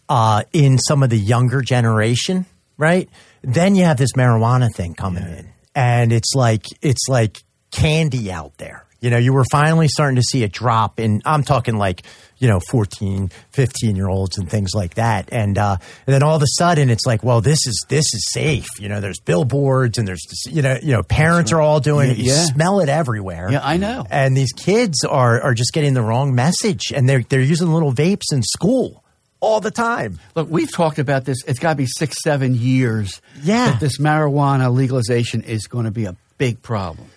[0.08, 2.46] uh, in some of the younger generation,
[2.78, 3.10] right?
[3.42, 5.40] Then you have this marijuana thing coming yeah.
[5.40, 8.86] in, and it's like it's like candy out there.
[9.00, 11.22] You know, you were finally starting to see a drop in.
[11.26, 12.04] I'm talking like
[12.44, 16.36] you know 14 15 year olds and things like that and, uh, and then all
[16.36, 19.98] of a sudden it's like well this is this is safe you know there's billboards
[19.98, 22.44] and there's you know you know parents are all doing yeah, it you yeah.
[22.44, 26.36] smell it everywhere yeah i know and these kids are are just getting the wrong
[26.36, 29.06] message and they're they're using little vapes in school
[29.44, 30.20] all the time.
[30.36, 31.44] Look, we've talked about this.
[31.46, 33.22] It's got to be six, seven years.
[33.42, 33.72] Yeah.
[33.72, 37.08] That this marijuana legalization is going to be a big problem.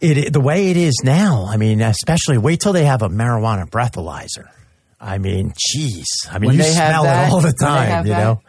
[0.00, 1.46] It the way it is now.
[1.48, 4.48] I mean, especially wait till they have a marijuana breathalyzer.
[5.00, 6.04] I mean, jeez.
[6.30, 8.06] I mean, when you smell that, it all the time.
[8.06, 8.42] You know,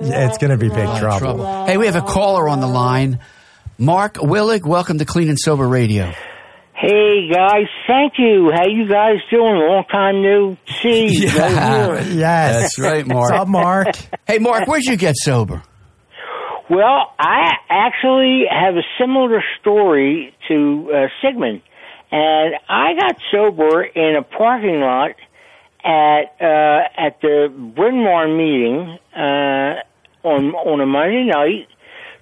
[0.00, 1.18] yeah, it's going to be big trouble.
[1.18, 1.66] trouble.
[1.66, 3.18] Hey, we have a caller on the line.
[3.78, 6.12] Mark Willig, welcome to Clean and Sober Radio.
[6.86, 8.50] Hey guys, thank you.
[8.54, 9.54] How you guys doing?
[9.54, 11.06] Long time no see.
[11.34, 11.48] Yeah.
[11.48, 11.94] no.
[12.14, 12.60] Yes.
[12.60, 13.30] That's right, Mark.
[13.30, 13.86] What's up, Mark?
[14.26, 15.62] Hey, Mark, where'd you get sober?
[16.68, 21.62] Well, I actually have a similar story to uh, Sigmund,
[22.12, 25.12] and I got sober in a parking lot
[25.82, 29.80] at uh, at the Bryn Mawr meeting uh,
[30.28, 31.66] on on a Monday night.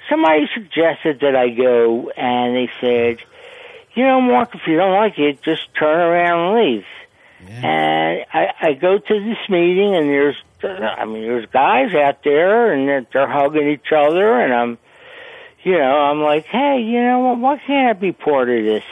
[0.08, 3.18] Somebody suggested that I go, and they said,
[3.94, 6.84] "You know, Mark, if you don't like it, just turn around and leave."
[7.64, 12.72] And I, I go to this meeting, and there's, I mean, there's guys out there,
[12.72, 14.78] and they're, they're hugging each other, and I'm,
[15.64, 17.38] you know, I'm like, hey, you know what?
[17.38, 18.84] Why can't I be part of this?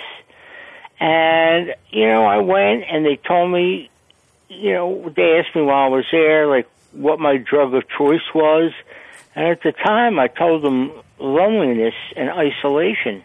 [0.99, 3.89] And you know, I went, and they told me,
[4.49, 8.35] you know, they asked me while I was there, like, what my drug of choice
[8.35, 8.73] was,
[9.35, 13.23] and at the time, I told them loneliness and isolation,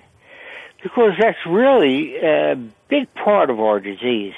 [0.85, 2.55] because that's really a
[2.89, 4.35] big part of our disease.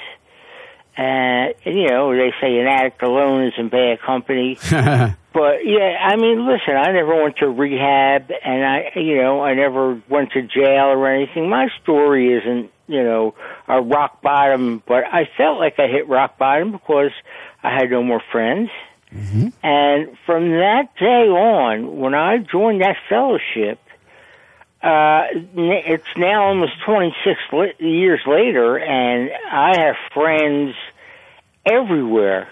[0.96, 4.56] Uh, and, you know, they say an addict alone is in bad company.
[4.70, 9.52] but yeah, I mean, listen, I never went to rehab, and I, you know, I
[9.52, 11.50] never went to jail or anything.
[11.50, 13.34] My story isn't, you know,
[13.68, 17.12] a rock bottom, but I felt like I hit rock bottom because
[17.62, 18.70] I had no more friends.
[19.62, 23.80] And from that day on, when I joined that fellowship,
[24.82, 25.24] uh,
[25.56, 30.74] it's now almost 26 li- years later, and I have friends
[31.66, 32.48] everywhere.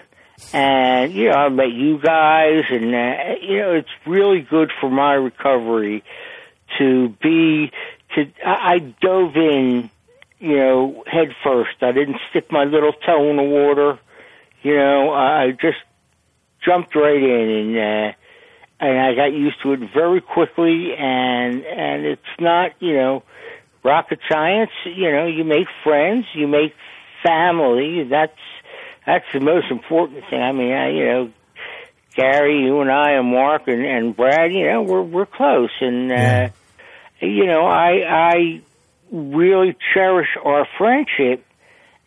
[0.53, 4.89] And, you know, I met you guys, and, uh, you know, it's really good for
[4.89, 6.03] my recovery
[6.77, 7.71] to be,
[8.15, 9.89] to, I, I dove in,
[10.39, 11.81] you know, head first.
[11.81, 13.99] I didn't stick my little toe in the water.
[14.61, 15.77] You know, I just
[16.63, 18.17] jumped right in and, uh,
[18.79, 23.23] and I got used to it very quickly and and it's not you know
[23.83, 24.71] rocket science.
[24.85, 26.73] You know you make friends you make
[27.23, 28.03] family.
[28.03, 28.37] That's
[29.05, 30.41] that's the most important thing.
[30.41, 31.31] I mean I, you know
[32.15, 35.71] Gary you and I and Mark and and Brad you know we're we're close.
[35.81, 36.49] And uh
[37.19, 38.61] you know I I
[39.11, 41.43] really cherish our friendship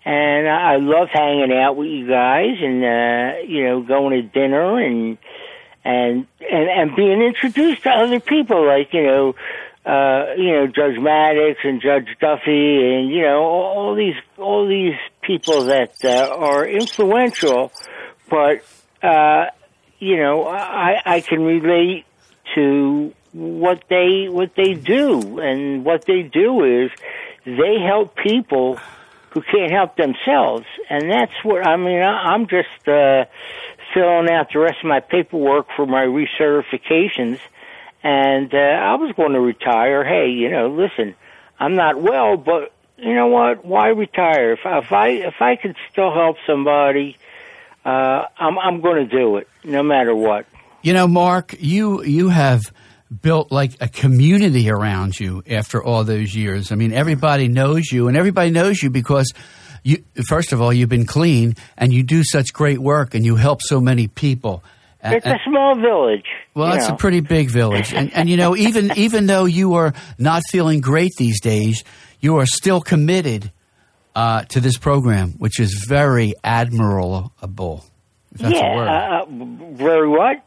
[0.05, 4.23] and I I love hanging out with you guys and uh you know going to
[4.23, 5.19] dinner and
[5.85, 9.35] and and and being introduced to other people like you know
[9.87, 14.69] uh you know Judge Maddox and Judge Duffy and you know all, all these all
[14.69, 17.73] these people that uh, are influential
[18.29, 18.63] but
[19.03, 19.47] uh
[19.99, 22.05] you know I I can relate
[22.55, 25.39] to what they what they do.
[25.39, 26.91] And what they do is
[27.45, 28.79] they help people
[29.31, 30.67] who can't help themselves.
[30.89, 33.25] And that's what I mean I, I'm just uh
[33.95, 37.41] filling out the rest of my paperwork for my recertifications
[38.03, 40.05] and uh, I was going to retire.
[40.05, 41.15] Hey you know listen
[41.59, 43.65] I'm not well but you know what?
[43.65, 44.53] Why retire?
[44.53, 47.17] If if I if I could still help somebody
[47.85, 50.47] uh I'm I'm going to do it no matter what.
[50.83, 52.73] You know, Mark, you you have
[53.23, 56.73] built like a community around you after all those years.
[56.73, 59.33] I mean, everybody knows you, and everybody knows you because
[59.83, 60.05] you.
[60.29, 63.61] First of all, you've been clean, and you do such great work, and you help
[63.63, 64.63] so many people.
[65.03, 66.95] And- it's a small village well, it's know.
[66.95, 70.81] a pretty big village, and and you know, even even though you are not feeling
[70.81, 71.85] great these days,
[72.21, 73.53] you are still committed
[74.15, 77.33] uh, to this program, which is very admirable.
[78.33, 78.87] If that's a word.
[78.87, 79.25] yeah uh, uh,
[79.73, 80.45] very what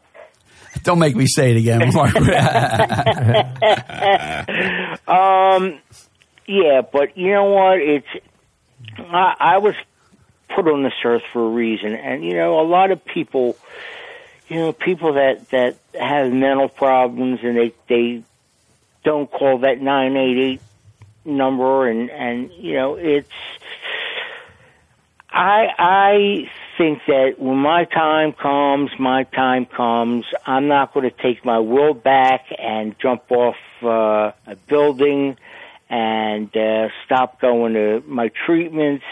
[0.82, 2.14] Don't make me say it again, Mark.
[5.08, 5.78] um,
[6.46, 7.78] yeah, but you know what?
[7.80, 8.06] It's
[8.98, 9.74] I, I was
[10.54, 13.56] put on this earth for a reason, and you know, a lot of people,
[14.48, 18.22] you know, people that that have mental problems and they they
[19.04, 20.60] don't call that nine eight eight
[21.24, 23.28] number, and and you know, it's
[25.30, 30.24] I I think that when my time comes, my time comes.
[30.46, 35.36] I'm not going to take my will back and jump off uh, a building
[35.94, 39.04] and uh, stop going to my treatments.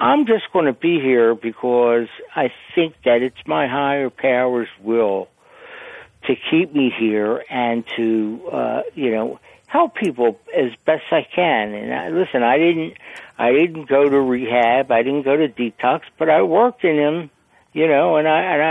[0.00, 5.28] I'm just going to be here because I think that it's my higher power's will
[6.26, 11.74] to keep me here and to uh, you know help people as best I can.
[11.74, 12.94] And I, listen, I didn't
[13.38, 17.30] I didn't go to rehab, I didn't go to detox, but I worked in them,
[17.72, 18.62] you know, and I and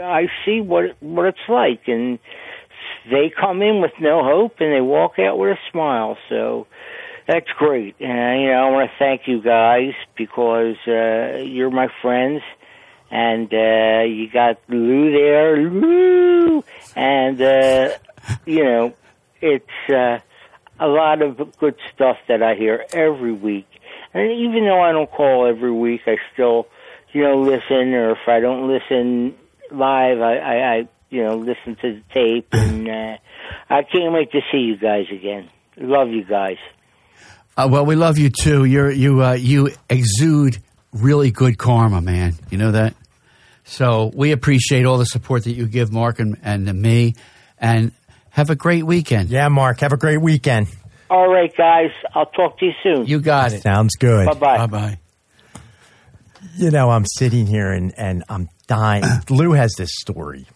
[0.00, 2.18] I I see what what it's like and
[3.10, 6.16] they come in with no hope and they walk out with a smile.
[6.28, 6.66] So
[7.26, 7.96] that's great.
[8.00, 12.42] And you know, I want to thank you guys because uh you're my friends
[13.10, 16.64] and uh you got Lou there, Lou,
[16.94, 17.90] and uh
[18.44, 18.94] you know,
[19.40, 20.18] it's uh
[20.78, 23.66] a lot of good stuff that I hear every week.
[24.12, 26.66] And even though I don't call every week, I still,
[27.12, 27.94] you know, listen.
[27.94, 29.34] Or if I don't listen
[29.70, 32.48] live, I, I, I you know, listen to the tape.
[32.52, 33.16] And uh,
[33.70, 35.48] I can't wait to see you guys again.
[35.76, 36.58] Love you guys.
[37.56, 38.64] Uh, well, we love you too.
[38.64, 40.58] You're you uh, you exude
[40.92, 42.34] really good karma, man.
[42.50, 42.94] You know that.
[43.64, 47.14] So we appreciate all the support that you give Mark and, and me,
[47.58, 47.92] and
[48.30, 49.30] have a great weekend.
[49.30, 50.68] Yeah, Mark, have a great weekend.
[51.08, 51.90] All right, guys.
[52.14, 53.06] I'll talk to you soon.
[53.06, 53.62] You got it.
[53.62, 54.26] Sounds good.
[54.26, 54.56] Bye bye.
[54.58, 54.98] Bye bye.
[56.56, 59.04] You know, I'm sitting here and, and I'm dying.
[59.30, 60.46] Lou has this story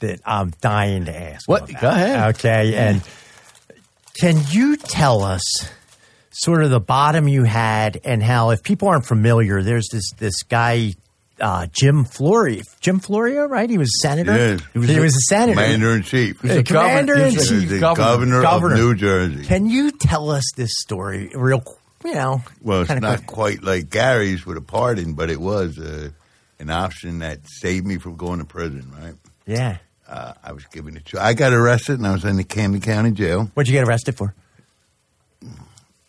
[0.00, 1.48] that I'm dying to ask.
[1.48, 1.68] What?
[1.68, 1.80] about.
[1.80, 2.36] Go ahead.
[2.36, 2.74] Okay.
[2.74, 3.02] And
[4.18, 5.42] can you tell us
[6.38, 10.42] sort of the bottom you had and how, if people aren't familiar, there's this, this
[10.42, 10.94] guy,
[11.40, 12.62] uh, Jim Florio.
[12.80, 13.68] Jim Florio, right?
[13.70, 14.32] He was a senator.
[14.32, 14.60] Yes.
[14.72, 15.60] He was, a, senator.
[15.60, 16.40] Commander in chief.
[16.40, 17.68] He was a commander in He was a chief.
[17.70, 18.42] The governor.
[18.42, 18.74] governor, Governor.
[18.74, 19.44] of New Jersey.
[19.44, 22.42] Can you tell us this story real, qu- you know?
[22.62, 23.26] Well, it's not quick?
[23.26, 26.10] quite like Gary's with a pardon, but it was uh,
[26.58, 28.92] an option that saved me from going to prison.
[28.98, 29.14] Right?
[29.46, 29.78] Yeah.
[30.08, 31.20] Uh, I was given a choice.
[31.20, 33.50] I got arrested, and I was in the Camden County Jail.
[33.54, 34.34] What'd you get arrested for?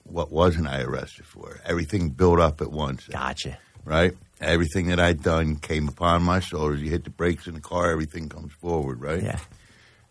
[0.07, 1.59] What wasn't I arrested for?
[1.65, 3.07] Everything built up at once.
[3.07, 3.57] Gotcha.
[3.83, 4.13] Right?
[4.39, 6.81] Everything that I'd done came upon my shoulders.
[6.81, 9.01] You hit the brakes in the car, everything comes forward.
[9.01, 9.23] Right?
[9.23, 9.39] Yeah.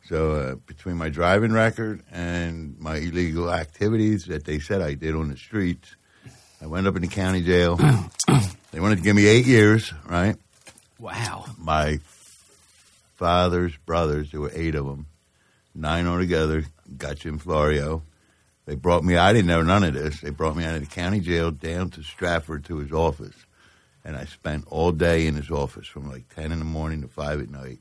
[0.08, 5.14] So uh, between my driving record and my illegal activities that they said I did
[5.16, 5.96] on the streets,
[6.60, 7.76] I went up in the county jail.
[8.70, 10.36] they wanted to give me eight years, right?
[10.98, 11.46] Wow.
[11.58, 11.98] My
[13.16, 15.06] father's brothers, there were eight of them,
[15.74, 16.64] nine altogether,
[16.96, 18.02] got Jim Florio.
[18.66, 20.20] They brought me, I didn't know none of this.
[20.20, 23.34] They brought me out of the county jail down to Stratford to his office.
[24.04, 27.08] And I spent all day in his office from like 10 in the morning to
[27.08, 27.78] 5 at night.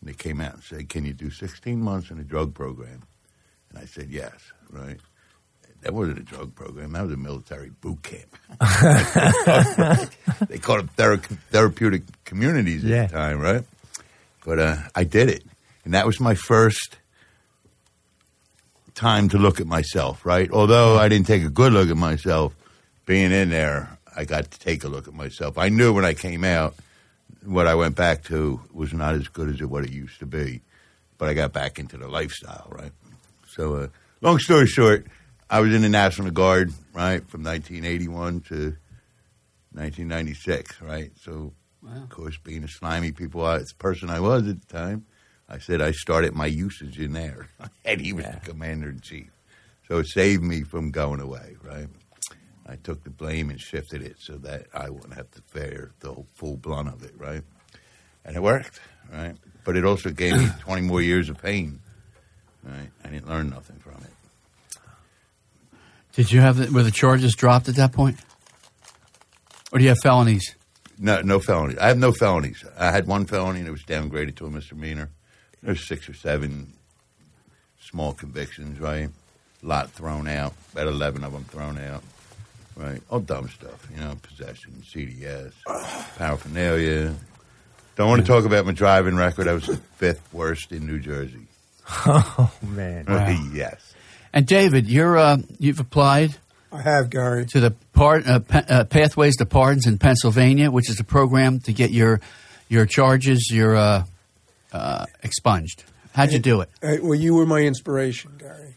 [0.00, 3.02] And they came out and said, Can you do 16 months in a drug program?
[3.70, 4.34] And I said, Yes,
[4.70, 4.98] right?
[5.82, 6.92] That wasn't a drug program.
[6.92, 8.36] That was a military boot camp.
[10.48, 13.06] they called them thera- therapeutic communities at Yeah.
[13.06, 13.64] the time, right?
[14.44, 15.44] But uh, I did it.
[15.84, 16.96] And that was my first
[18.96, 20.50] time to look at myself, right?
[20.50, 22.56] Although I didn't take a good look at myself,
[23.04, 25.58] being in there, I got to take a look at myself.
[25.58, 26.74] I knew when I came out,
[27.44, 30.26] what I went back to was not as good as it, what it used to
[30.26, 30.62] be.
[31.18, 32.92] But I got back into the lifestyle, right?
[33.48, 33.88] So, uh,
[34.20, 35.06] long story short,
[35.48, 38.76] I was in the National Guard, right, from 1981 to
[39.72, 41.12] 1996, right?
[41.20, 41.52] So,
[41.86, 45.06] of course, being a slimy people, I, person I was at the time,
[45.48, 47.48] I said I started my usage in there,
[47.84, 49.30] and he was the commander in chief.
[49.88, 51.88] So it saved me from going away, right?
[52.68, 56.12] I took the blame and shifted it so that I wouldn't have to bear the
[56.12, 57.42] whole full blunt of it, right?
[58.24, 58.80] And it worked,
[59.12, 59.36] right?
[59.64, 61.80] But it also gave me 20 more years of pain,
[62.64, 62.90] right?
[63.04, 64.80] I didn't learn nothing from it.
[66.12, 68.18] Did you have the, were the charges dropped at that point,
[69.70, 70.56] or do you have felonies?
[70.98, 71.78] No, no felonies.
[71.78, 72.64] I have no felonies.
[72.76, 75.10] I had one felony and it was downgraded to a misdemeanor.
[75.66, 76.72] There's six or seven
[77.80, 79.08] small convictions, right?
[79.62, 80.54] A lot thrown out.
[80.72, 82.04] About 11 of them thrown out,
[82.76, 83.02] right?
[83.10, 85.52] All dumb stuff, you know, possession, CDS,
[86.16, 87.14] paraphernalia.
[87.96, 89.48] Don't want to talk about my driving record.
[89.48, 91.46] I was the fifth worst in New Jersey.
[92.06, 93.04] Oh, man.
[93.52, 93.94] yes.
[94.32, 96.36] And David, you're uh, you've applied
[96.72, 97.46] I have, Gary.
[97.46, 101.60] to the part, uh, pa- uh, Pathways to Pardons in Pennsylvania, which is a program
[101.60, 102.20] to get your
[102.68, 103.76] your charges your
[104.72, 105.84] uh, expunged.
[106.14, 106.70] How'd you do it?
[106.82, 108.74] Uh, well, you were my inspiration, Gary.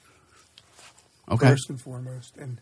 [1.32, 1.48] Okay.
[1.48, 2.60] First and foremost, and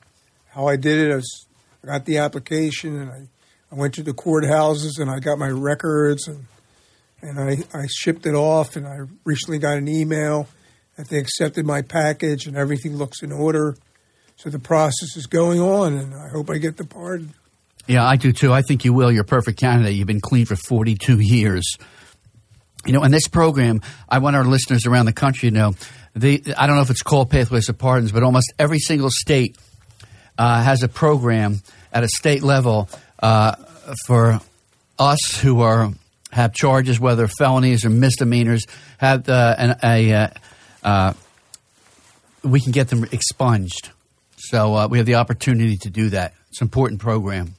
[0.49, 1.47] how I did it, I, was,
[1.84, 3.28] I got the application, and I,
[3.71, 6.45] I went to the courthouses, and I got my records, and
[7.21, 10.47] and I, I shipped it off, and I recently got an email
[10.97, 13.75] that they accepted my package, and everything looks in order.
[14.36, 17.34] So the process is going on, and I hope I get the pardon.
[17.88, 18.53] Yeah, I do too.
[18.53, 19.11] I think you will.
[19.11, 19.95] You're a perfect candidate.
[19.95, 21.78] You've been clean for 42 years.
[22.86, 25.75] You know, in this program, I want our listeners around the country to know.
[26.15, 29.57] The, I don't know if it's called Pathways of Pardons, but almost every single state
[30.38, 31.61] uh, has a program
[31.91, 33.55] at a state level uh,
[34.05, 34.39] for
[34.99, 35.91] us who are
[36.32, 38.65] have charges, whether felonies or misdemeanors,
[38.97, 40.28] have uh, an, a uh,
[40.84, 41.13] uh,
[42.43, 43.89] we can get them expunged.
[44.38, 46.34] So uh, we have the opportunity to do that.
[46.49, 47.55] It's an important program.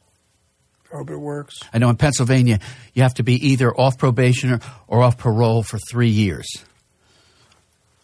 [0.92, 1.56] Hope it works.
[1.72, 2.60] I know in Pennsylvania,
[2.94, 6.46] you have to be either off probation or, or off parole for three years.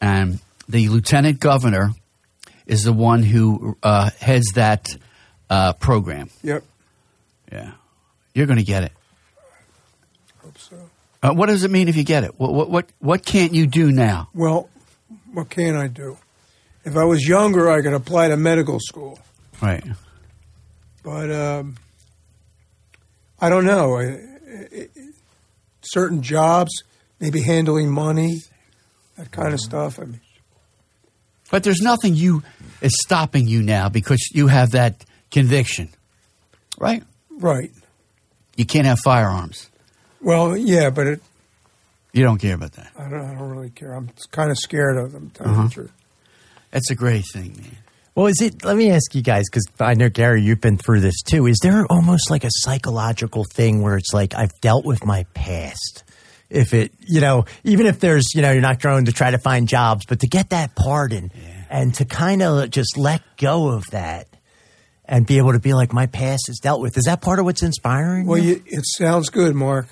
[0.01, 1.93] And the lieutenant governor
[2.67, 4.89] is the one who uh, heads that
[5.49, 6.29] uh, program.
[6.43, 6.65] Yep,
[7.53, 7.73] Yeah.
[8.35, 8.93] You're going to get it.
[10.43, 10.77] hope so.
[11.23, 12.39] Uh, what does it mean if you get it?
[12.39, 14.29] What, what, what, what can't you do now?
[14.35, 14.69] Well,
[15.33, 16.19] what can I do?
[16.85, 19.19] If I was younger, I could apply to medical school.
[19.63, 19.85] Right.
[21.03, 21.77] But um,
[23.45, 23.97] I don't know.
[23.99, 24.89] I, I-
[25.83, 26.73] certain jobs,
[27.21, 28.39] maybe handling money,
[29.19, 29.99] that kind of stuff.
[30.01, 30.21] I mean,
[31.51, 32.43] But there's nothing you
[32.81, 35.91] is stopping you now because you have that conviction,
[36.79, 37.03] right?
[37.39, 37.71] right.
[38.57, 39.69] You can't have firearms.
[40.23, 41.23] Well, yeah, but it,
[42.15, 42.91] You don't care about that.
[42.99, 43.93] I, don't, I don't really care.
[43.93, 45.31] I'm kind of scared of them.
[45.35, 45.65] Tell Uh-huh.
[45.65, 45.93] the truth.
[46.71, 47.77] That's a great thing, man.
[48.15, 48.65] Well, is it?
[48.65, 51.47] Let me ask you guys because I know Gary, you've been through this too.
[51.47, 56.05] Is there almost like a psychological thing where it's like I've dealt with my past?
[56.49, 59.39] If it, you know, even if there's, you know, you're not going to try to
[59.39, 61.33] find jobs, but to get that pardon
[61.69, 64.29] and to kind of just let go of that
[65.07, 66.97] and be able to be like, my past is dealt with.
[66.97, 68.27] Is that part of what's inspiring?
[68.27, 68.51] Well, you?
[68.51, 69.89] you, it sounds good, Mark.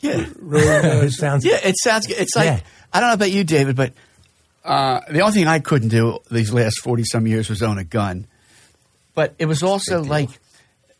[0.00, 0.26] Yeah.
[0.38, 0.66] Really
[1.06, 1.46] it sounds.
[1.46, 2.06] Yeah, it sounds.
[2.06, 2.18] Good.
[2.18, 2.60] It's like Yeah.
[2.92, 3.94] I don't know about you, David, but
[4.64, 7.84] uh, the only thing I couldn't do these last forty some years was own a
[7.84, 8.26] gun.
[9.14, 10.30] But it was also like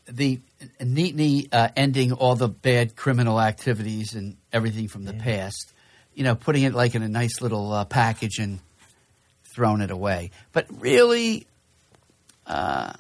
[0.06, 0.40] the
[0.80, 5.72] neatly uh, ending all the bad criminal activities and everything from the past.
[6.14, 8.60] You know, putting it like in a nice little uh, package and
[9.54, 10.30] throwing it away.
[10.52, 11.46] But really,
[12.46, 12.92] uh,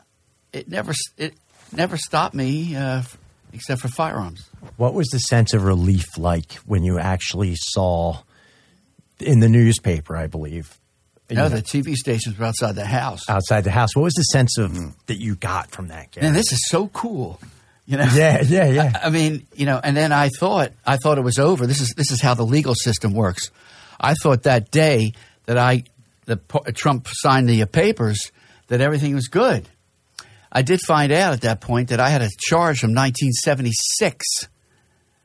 [0.52, 1.34] it never it
[1.72, 3.02] never stopped me uh,
[3.52, 4.48] except for firearms.
[4.76, 8.18] What was the sense of relief like when you actually saw
[9.24, 10.16] in the newspaper?
[10.16, 10.78] I believe.
[11.30, 13.28] No, the TV stations were outside the house.
[13.30, 13.96] outside the house.
[13.96, 14.90] What was the sense of mm-hmm.
[15.06, 16.10] that you got from that?
[16.10, 16.26] Gary?
[16.26, 17.40] Man, this is so cool.
[17.86, 18.08] You know?
[18.14, 18.92] Yeah, yeah, yeah.
[19.02, 21.66] I, I mean, you know, and then I thought I thought it was over.
[21.66, 23.50] This is this is how the legal system works.
[24.00, 25.12] I thought that day
[25.46, 25.84] that I
[26.26, 26.36] the
[26.74, 28.32] Trump signed the papers
[28.68, 29.68] that everything was good.
[30.50, 34.24] I did find out at that point that I had a charge from 1976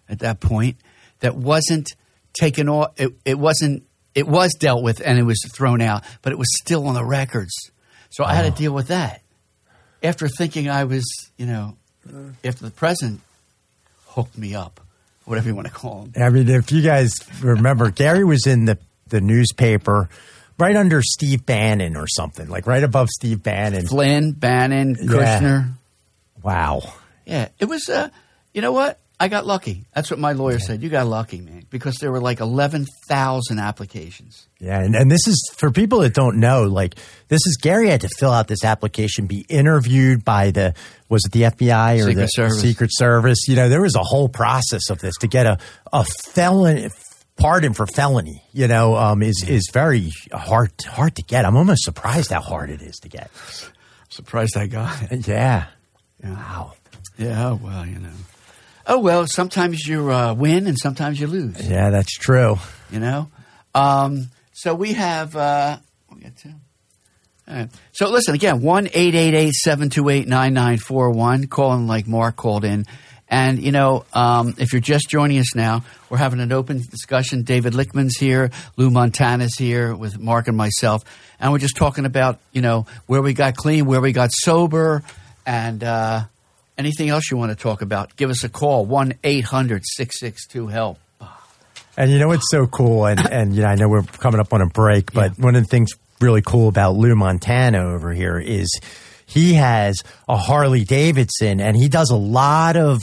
[0.10, 0.78] at that point
[1.20, 1.88] that wasn't
[2.34, 3.00] taken off.
[3.00, 3.84] It, it wasn't.
[4.16, 7.05] It was dealt with and it was thrown out, but it was still on the
[7.05, 7.53] records.
[8.10, 9.22] So I had to deal with that.
[10.01, 11.03] After thinking I was,
[11.38, 11.76] you know,
[12.43, 13.22] after the president
[14.07, 14.80] hooked me up,
[15.26, 16.14] whatever you want to call him.
[16.22, 18.78] I mean, if you guys remember, Gary was in the,
[19.10, 20.10] the newspaper
[20.57, 23.88] right under Steve Bannon or something, like right above Steve Bannon.
[23.88, 25.39] Flynn, Bannon, Yeah.
[25.39, 25.72] Kushner.
[26.41, 26.93] Wow.
[27.26, 27.88] Yeah, it was.
[27.89, 28.10] Uh,
[28.53, 28.99] you know what?
[29.22, 29.84] I got lucky.
[29.94, 30.82] That's what my lawyer said.
[30.82, 34.48] You got lucky, man, because there were like eleven thousand applications.
[34.60, 36.64] Yeah, and, and this is for people that don't know.
[36.64, 36.96] Like,
[37.28, 40.74] this is Gary had to fill out this application, be interviewed by the
[41.10, 42.62] was it the FBI or Secret the Service.
[42.62, 43.40] Secret Service.
[43.50, 45.58] You know, there was a whole process of this to get a
[45.92, 46.90] a felon
[47.36, 48.42] pardon for felony.
[48.54, 51.44] You know, um, is is very hard hard to get.
[51.44, 53.32] I'm almost surprised how hard it is to get.
[54.08, 55.28] Surprised I got it.
[55.28, 55.66] Yeah.
[56.24, 56.74] Wow.
[57.18, 57.52] Yeah.
[57.54, 58.10] Well, you know.
[58.90, 59.28] Oh well.
[59.28, 61.70] Sometimes you uh, win and sometimes you lose.
[61.70, 62.58] Yeah, that's true.
[62.92, 63.30] You know.
[63.76, 65.36] Um, so we have.
[65.36, 65.78] Uh,
[66.14, 66.54] we got two.
[67.48, 67.70] All right.
[67.92, 71.46] So listen again, one eight eight eight seven two eight nine nine four one.
[71.46, 72.86] Calling like Mark called in,
[73.28, 77.44] and you know, um, if you're just joining us now, we're having an open discussion.
[77.44, 81.04] David Lickman's here, Lou Montana's here with Mark and myself,
[81.40, 85.04] and we're just talking about you know where we got clean, where we got sober,
[85.46, 86.24] and uh,
[86.80, 88.16] anything else you want to talk about.
[88.16, 90.98] Give us a call 1 800 662 HELP.
[91.98, 94.54] And you know what's so cool, and, and you know I know we're coming up
[94.54, 98.40] on a break, but one of the things really cool about Lou Montana over here
[98.40, 98.80] is
[99.26, 103.02] he has a Harley Davidson, and he does a lot of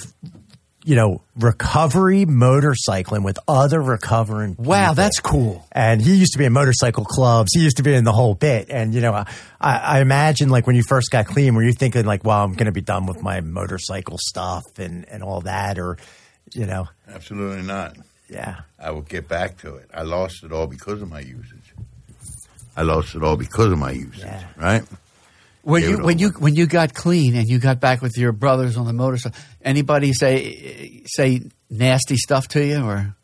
[0.87, 4.55] you know recovery motorcycling with other recovering.
[4.57, 4.95] Wow, people.
[4.95, 5.66] that's cool.
[5.72, 7.51] And he used to be in motorcycle clubs.
[7.53, 8.70] He used to be in the whole bit.
[8.70, 9.26] And you know, I,
[9.61, 12.66] I imagine like when you first got clean, were you thinking like, "Well, I'm going
[12.66, 15.99] to be done with my motorcycle stuff and and all that," or
[16.55, 17.97] you know, Absolutely not.
[18.28, 18.61] yeah.
[18.78, 19.91] I will get back to it.
[19.93, 21.74] I lost it all because of my usage.
[22.76, 24.84] I lost it all because of my usage, right?
[25.67, 28.77] When you when you when you got clean and you got back with your brothers
[28.77, 33.17] on the motorcycle, anybody say say nasty stuff to you, or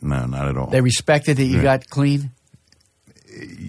[0.00, 0.68] No, not at all.
[0.68, 1.62] they respected that you Yeah.
[1.64, 2.30] got clean?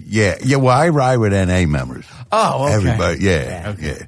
[0.06, 0.56] yeah, yeah.
[0.58, 2.04] Well, I ride with NA members.
[2.30, 2.74] Oh, okay.
[2.74, 3.98] Everybody, yeah, yeah.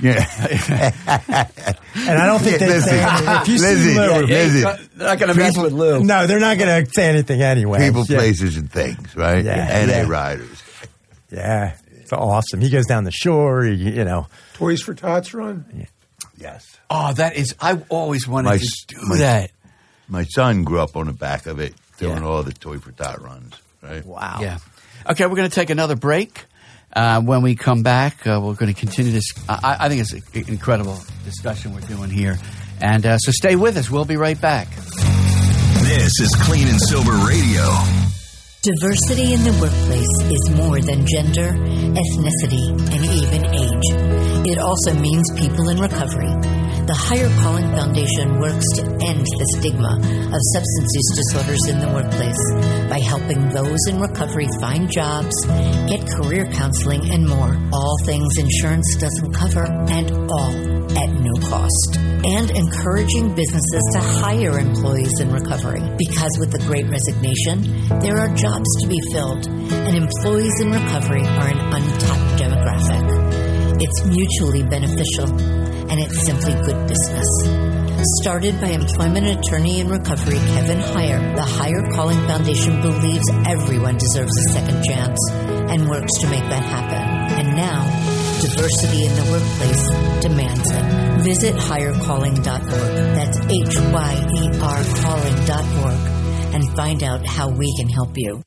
[0.00, 0.24] Yeah.
[1.94, 3.02] And I don't think Yeah, they listen, say
[3.42, 4.88] if you listen, see Lou, yeah, listen.
[4.96, 6.02] They're not going to mess with Lou.
[6.02, 7.86] no, they're not going to say anything anyway.
[7.86, 8.16] People, Yeah.
[8.16, 9.44] places, and things, right?
[9.44, 10.08] Yeah, NA yeah.
[10.08, 10.62] riders.
[11.30, 11.81] Yeah, it's
[12.18, 12.60] awesome.
[12.60, 13.64] He goes down the shore.
[13.64, 15.86] He, you know, Toys for Tots run.
[16.36, 16.78] Yes.
[16.90, 17.54] Oh, that is.
[17.60, 19.50] I always wanted My to do my- that.
[20.08, 22.24] My son grew up on the back of it, doing Yeah.
[22.28, 24.04] all the toy for tot runs, right?
[24.04, 24.38] wow.
[24.42, 24.58] Yeah.
[25.08, 26.44] Okay, we're going to take another break.
[26.94, 29.24] Uh, when we come back, uh, we're going to continue this.
[29.48, 32.36] I, I think it's an incredible discussion we're doing here.
[32.80, 33.88] And uh, so stay with us.
[33.90, 34.68] We'll be right back.
[35.82, 37.64] This is Clean and Sober Radio.
[38.62, 41.50] Diversity in the workplace is more than gender,
[41.98, 44.46] ethnicity, and even age.
[44.46, 46.61] It also means people in recovery.
[46.82, 49.94] The Hyer Calling Foundation works to end the stigma
[50.34, 52.42] of substance use disorders in the workplace
[52.90, 55.30] by helping those in recovery find jobs,
[55.86, 57.54] get career counseling, and more.
[57.72, 59.62] All things insurance doesn't cover,
[59.94, 60.50] and all
[60.98, 62.02] at no cost.
[62.26, 67.62] And encouraging businesses to hire employees in recovery because with the great resignation,
[68.02, 73.06] there are jobs to be filled, and employees in recovery are an untapped demographic.
[73.78, 75.61] It's mutually beneficial,
[75.92, 77.28] and it's simply good business.
[78.22, 84.32] Started by employment attorney in recovery Kevin Hyer, the Hyer Calling Foundation believes everyone deserves
[84.38, 87.36] a second chance and works to make that happen.
[87.38, 87.84] And now,
[88.40, 91.22] diversity in the workplace demands it.
[91.22, 93.14] Visit hyercalling.org.
[93.14, 98.42] That's H Y E R calling.org and find out how we can help you.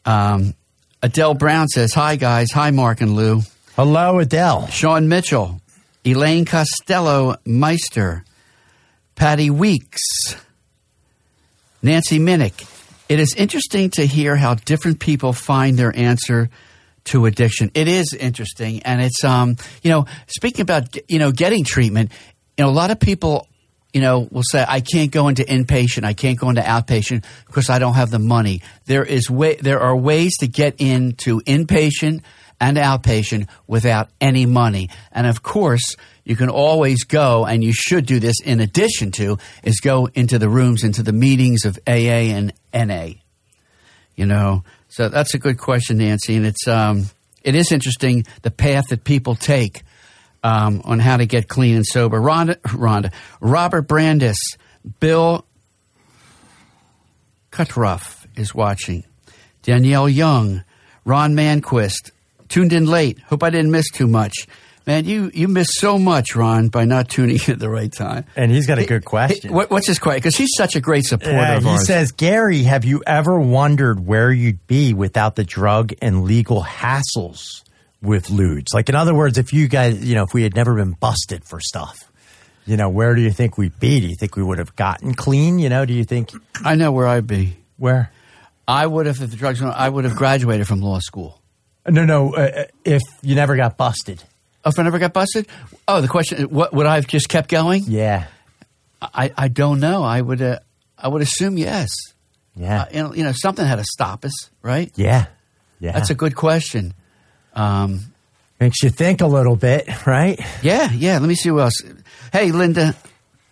[0.04, 0.56] um,
[1.04, 3.44] Adele Brown says, "Hi guys, hi Mark and Lou."
[3.76, 4.66] Hello, Adele.
[4.70, 5.62] Sean Mitchell,
[6.04, 8.26] Elaine Costello Meister,
[9.14, 10.02] Patty Weeks,
[11.84, 12.68] Nancy Minnick.
[13.08, 16.50] It is interesting to hear how different people find their answer
[17.06, 17.72] to addiction.
[17.74, 22.12] It is interesting, and it's um, you know, speaking about you know getting treatment,
[22.58, 23.48] you know, a lot of people,
[23.94, 27.70] you know, will say, "I can't go into inpatient, I can't go into outpatient because
[27.70, 32.22] I don't have the money." There is way, there are ways to get into inpatient
[32.60, 35.96] and outpatient without any money, and of course.
[36.28, 40.40] You can always go, and you should do this in addition to, is go into
[40.40, 43.10] the rooms, into the meetings of AA and NA.
[44.16, 44.64] You know,
[44.96, 47.08] so that's a good question, Nancy, and it's um,
[47.44, 49.82] it is interesting the path that people take
[50.42, 52.18] um, on how to get clean and sober.
[52.18, 54.38] Rhonda, Rhonda, Robert Brandis,
[55.02, 55.44] Bill
[57.52, 59.04] Cutruff is watching.
[59.64, 60.64] Danielle Young,
[61.04, 62.12] Ron Manquist,
[62.48, 63.20] tuned in late.
[63.20, 64.48] Hope I didn't miss too much.
[64.88, 68.26] Man, you, you missed so much, Ron, by not tuning in at the right time.
[68.36, 69.52] And he's got a good question.
[69.52, 70.20] What, what's his question?
[70.20, 71.88] Because he's such a great supporter Yeah, he ours.
[71.88, 77.64] says, Gary, have you ever wondered where you'd be without the drug and legal hassles
[78.02, 78.76] with ludes?
[78.76, 81.44] Like, in other words, if you guys, you know, if we had never been busted
[81.46, 81.98] for stuff,
[82.68, 84.00] you know, where do you think we'd be?
[84.00, 85.58] Do you think we would have gotten clean?
[85.58, 86.32] You know, do you think?
[86.64, 87.58] I know where I'd be.
[87.78, 88.12] Where?
[88.68, 91.42] I would have, if the drugs, were- I would have graduated from law school.
[91.88, 92.36] No, no.
[92.36, 94.24] Uh, if you never got busted.
[94.66, 95.48] If I never got busted?
[95.88, 97.84] Oh, the question: What would I have just kept going?
[97.88, 98.28] Yeah.
[99.02, 100.04] I, I don't know.
[100.04, 100.60] I would uh,
[100.98, 101.90] I would assume yes.
[102.56, 102.82] Yeah.
[102.82, 104.92] Uh, you, know, you know, something had to stop us, right?
[104.96, 105.28] Yeah.
[105.80, 105.92] Yeah.
[105.92, 106.94] That's a good question.
[107.54, 108.00] Um,
[108.60, 110.40] Makes you think a little bit, right?
[110.64, 111.20] yeah, yeah.
[111.20, 111.82] Let me see who else.
[112.32, 112.96] Hey, Linda.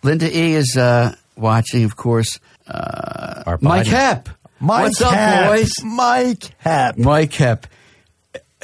[0.02, 2.40] Linda E is uh, watching, of course.
[2.66, 3.86] Uh, Our Mike.
[3.86, 4.28] Hepp.
[4.60, 5.70] Mike What's up, boys?
[5.84, 6.96] Mike Hepp.
[6.96, 7.64] Mike Hepp.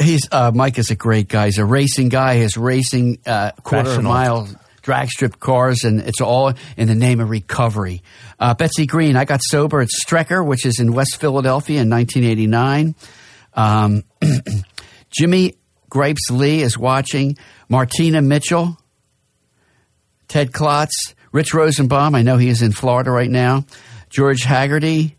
[0.01, 1.47] He's uh, Mike is a great guy.
[1.47, 2.39] He's a racing guy.
[2.39, 4.49] He's racing uh, quarter mile
[4.83, 8.03] drag strip cars, and it's all in the name of recovery.
[8.39, 12.95] Uh, Betsy Green, I got sober at Strecker, which is in West Philadelphia in 1989.
[13.55, 14.05] Um,
[15.11, 15.55] Jimmy
[15.91, 17.37] Gripes Lee is watching.
[17.69, 18.79] Martina Mitchell,
[20.29, 22.15] Ted Klotz, Rich Rosenbaum.
[22.15, 23.65] I know he is in Florida right now.
[24.09, 25.17] George Haggerty.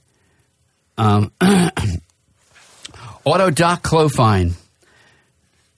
[0.98, 1.32] Um,
[3.24, 4.56] Auto Doc Clofine.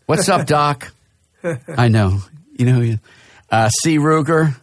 [0.06, 0.92] What's up, Doc?
[1.78, 2.20] I know.
[2.58, 2.98] You know,
[3.50, 3.98] uh, C.
[3.98, 4.56] Ruger.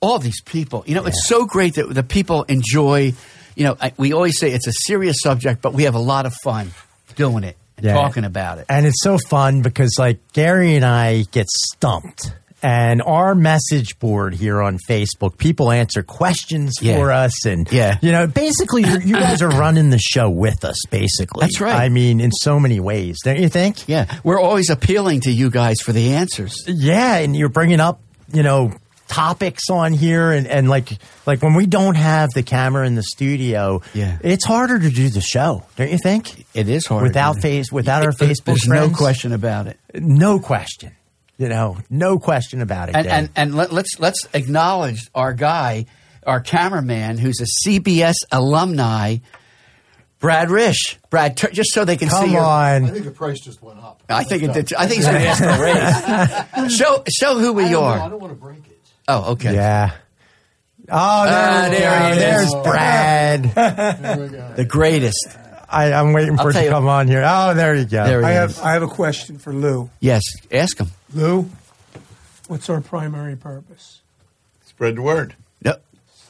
[0.00, 0.84] All these people.
[0.86, 3.12] You know, it's so great that the people enjoy.
[3.54, 6.24] You know, I, we always say it's a serious subject, but we have a lot
[6.26, 6.70] of fun
[7.16, 7.94] doing it and Yeah.
[7.94, 8.66] talking about it.
[8.68, 12.34] And it's so fun because like Gary and I get stumped.
[12.62, 16.96] And our message board here on Facebook, people answer questions Yeah.
[16.96, 17.96] for us, and Yeah.
[18.02, 20.76] you know, basically, you're, guys are running the show with us.
[20.90, 21.74] Basically, That's right.
[21.74, 23.88] I mean, in so many ways, don't you think?
[23.88, 26.62] Yeah, we're always appealing to you guys for the answers.
[26.66, 28.00] Yeah, and you're bringing up,
[28.32, 28.72] you know,
[29.08, 30.92] topics on here, and, and like
[31.26, 34.18] like when we don't have the camera in the studio, Yeah.
[34.22, 36.44] it's harder to do the show, don't you think?
[36.54, 38.44] It is hard without face without our Facebook.
[38.44, 38.90] There's friends.
[38.92, 39.78] no question about it.
[39.94, 40.92] no question.
[41.40, 42.94] You know, no question about it.
[42.96, 43.12] And Dave.
[43.12, 45.86] and, and let, let's let's acknowledge our guy,
[46.26, 49.16] our cameraman, who's a CBS alumni,
[50.18, 50.98] Brad Rish.
[51.08, 52.32] Brad, tur- just so they can Come see.
[52.34, 52.84] your- on.
[52.84, 54.02] I think the price just went up.
[54.10, 54.74] I think it did.
[54.74, 56.76] I think he's going to ask for a raise.
[56.76, 57.98] show show who we I don't know, are.
[58.00, 58.78] I don't want to break it.
[59.08, 59.54] Oh, okay.
[59.54, 59.92] Yeah.
[60.92, 62.50] Oh, there, Ah, there yeah, he is.
[62.52, 63.42] there's Brad.
[63.44, 64.52] There.
[64.56, 65.26] The greatest.
[65.70, 67.22] I, I'm waiting I'll for it tell to you- come on here.
[67.26, 68.04] Oh, there you go.
[68.04, 68.56] There he I is.
[68.58, 69.88] have I have a question for Lou.
[70.00, 70.22] Yes,
[70.52, 70.88] ask him.
[71.12, 71.50] Lou,
[72.48, 74.00] what's our primary purpose?
[74.66, 75.34] Spread the word.
[75.62, 75.82] Yep.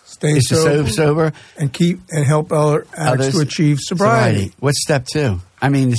[0.05, 1.33] Stay is sober, sober.
[1.59, 4.53] and keep and help other addicts Others- to achieve sobriety.
[4.61, 5.41] What's step two?
[5.62, 5.95] I mean,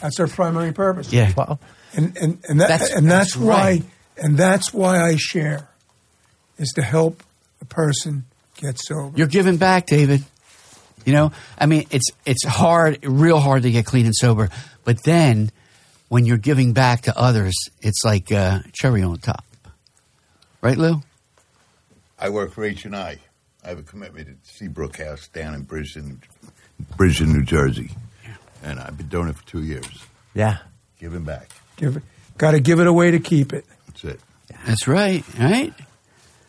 [0.00, 1.12] That's our primary purpose.
[1.12, 1.32] yeah.
[1.36, 1.60] Well,
[1.94, 3.82] and and and, that, That's- and that's, that's why right.
[4.16, 5.68] and that's why I share
[6.58, 7.22] is to help
[7.60, 8.24] a person
[8.56, 9.16] get sober.
[9.16, 10.24] You're giving back, David.
[11.04, 14.48] You know, I mean, it's it's hard, real hard to get clean and sober.
[14.84, 15.50] But then,
[16.14, 19.44] when you're giving back to others, it's like uh, cherry on top,
[20.60, 21.02] right, Lou?
[22.20, 23.18] I work for H and I.
[23.64, 26.22] I have a commitment at Seabrook House down in Bridgeton,
[26.96, 27.90] Bridgeton, New Jersey,
[28.62, 30.06] and I've been doing it for two years.
[30.34, 30.58] yeah.
[31.00, 31.50] Giving back.
[31.74, 32.04] Give it,
[32.38, 33.64] got to give it away to keep it.
[33.88, 34.20] That's it.
[34.64, 35.74] That's right, right.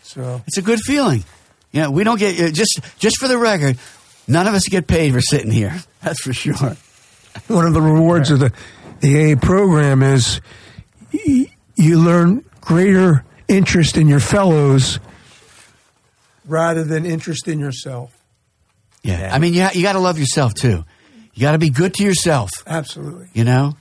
[0.03, 1.24] So It's a good feeling.
[1.72, 3.80] You know, we don't get uh, just just for the record.
[4.28, 5.76] None of us get paid for sitting here.
[6.03, 6.78] That's for sure.
[7.47, 8.53] one of the rewards of the
[9.02, 10.41] the AA program is
[11.14, 15.00] y- you learn greater interest in your fellows
[16.48, 18.12] rather than interest in yourself.
[19.04, 20.84] Yeah, I mean, yeah, you got to love yourself too.
[21.34, 22.50] You got to be good to yourself.
[22.66, 23.28] Absolutely.
[23.34, 23.76] You know,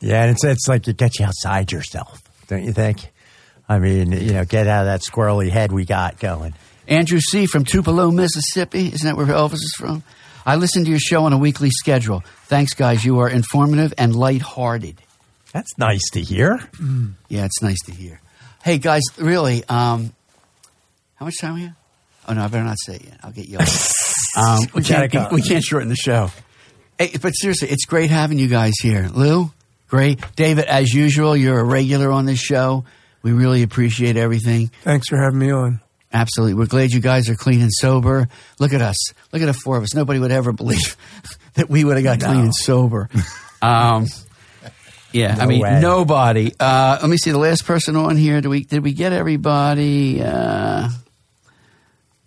[0.00, 3.10] Yeah, and it's it's like it gets you outside yourself, don't you think?
[3.68, 6.54] I mean, you know, get out of that squirrely head we got going.
[6.86, 7.44] Andrew C.
[7.46, 8.86] from Tupelo, Mississippi.
[8.86, 10.02] Isn't that where Elvis is from?
[10.48, 12.22] I listen to your show on a weekly schedule.
[12.46, 13.04] Thanks, guys.
[13.04, 14.96] You are informative and lighthearted.
[15.52, 16.58] That's nice to hear.
[17.28, 18.20] Yeah, it's nice to hear.
[18.62, 20.12] Hey, guys, really, um,
[21.16, 21.74] how much time we have?
[22.26, 23.20] Oh, no, I better not say it yet.
[23.22, 23.92] I'll get yelled at.
[24.36, 26.30] um, we, We can't, we can't shorten the show.
[26.98, 29.08] Hey, but seriously, it's great having you guys here.
[29.12, 29.52] Lou,
[29.88, 30.20] great.
[30.34, 32.84] David, as usual, you're a regular on this show.
[33.22, 34.70] We really appreciate everything.
[34.82, 35.80] Thanks for having me on.
[36.12, 36.54] Absolutely.
[36.54, 38.28] We're glad you guys are clean and sober.
[38.58, 38.96] Look at us.
[39.32, 39.94] Look at the four of us.
[39.94, 40.96] Nobody would ever believe
[41.54, 43.08] that we would have got clean and sober.
[43.60, 44.06] Um,
[45.10, 45.80] yeah, I mean, way.
[45.80, 46.52] nobody.
[46.60, 48.40] Uh, let me see the last person on here.
[48.40, 50.22] Did we did we get everybody?
[50.22, 50.90] Uh,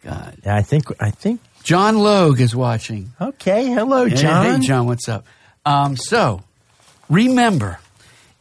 [0.04, 1.40] God, Yeah, I think I think.
[1.64, 3.14] John Logue is watching.
[3.22, 4.60] Okay, hello, John.
[4.62, 5.26] Hey, John, what's up?
[5.66, 6.44] Um, so,
[7.10, 7.80] remember,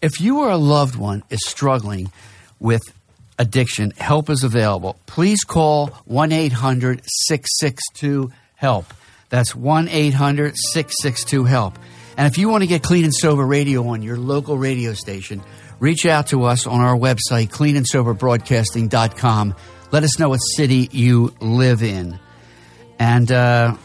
[0.02, 2.10] if you or a loved one is struggling
[2.58, 2.82] with
[3.40, 4.96] addiction, help is available.
[5.06, 8.84] Please call 1 800 662 HELP.
[9.30, 11.76] That's 1 800 662 HELP.
[12.16, 15.42] And if you want to get Clean and Sober Radio on your local radio station,
[15.78, 19.54] reach out to us on our website, cleanandsoberbroadcasting.com.
[19.90, 22.20] Let us know what city you live in.
[22.98, 23.76] And uh,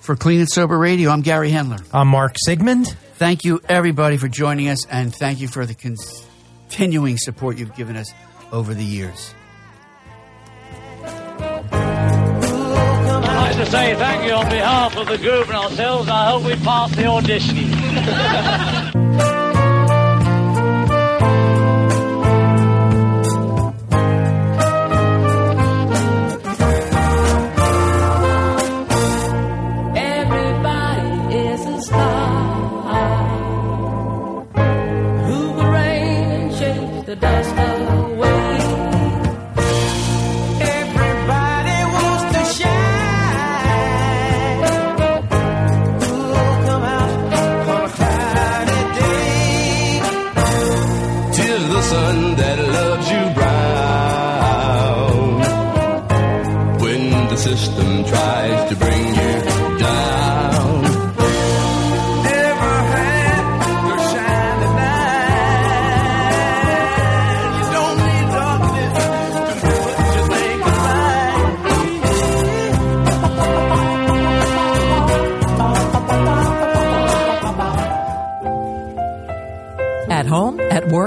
[0.00, 1.82] for Clean and Sober Radio, I'm Gary Hendler.
[1.92, 2.86] I'm Mark Sigmund.
[3.14, 5.74] Thank you, everybody, for joining us, and thank you for the
[6.68, 8.12] continuing support you've given us
[8.52, 9.34] over the years.
[11.02, 11.66] I'd
[13.22, 16.08] like to say thank you on behalf of the group and ourselves.
[16.08, 18.72] I hope we pass the auditioning.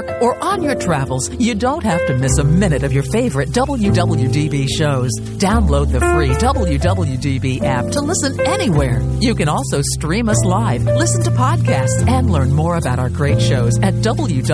[0.00, 3.50] work, or on your travels, you don't have to miss a minute of your favorite
[3.50, 5.10] WWDB shows.
[5.38, 9.00] Download the free WWDB app to listen anywhere.
[9.20, 13.40] You can also stream us live, listen to podcasts, and learn more about our great
[13.40, 14.44] shows at WWDBAM.com.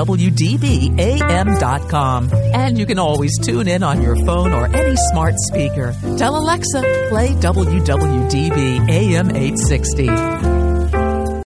[2.32, 5.94] And you can always tune in on your phone or any smart speaker.
[6.18, 10.55] Tell Alexa, play WWDB AM 860.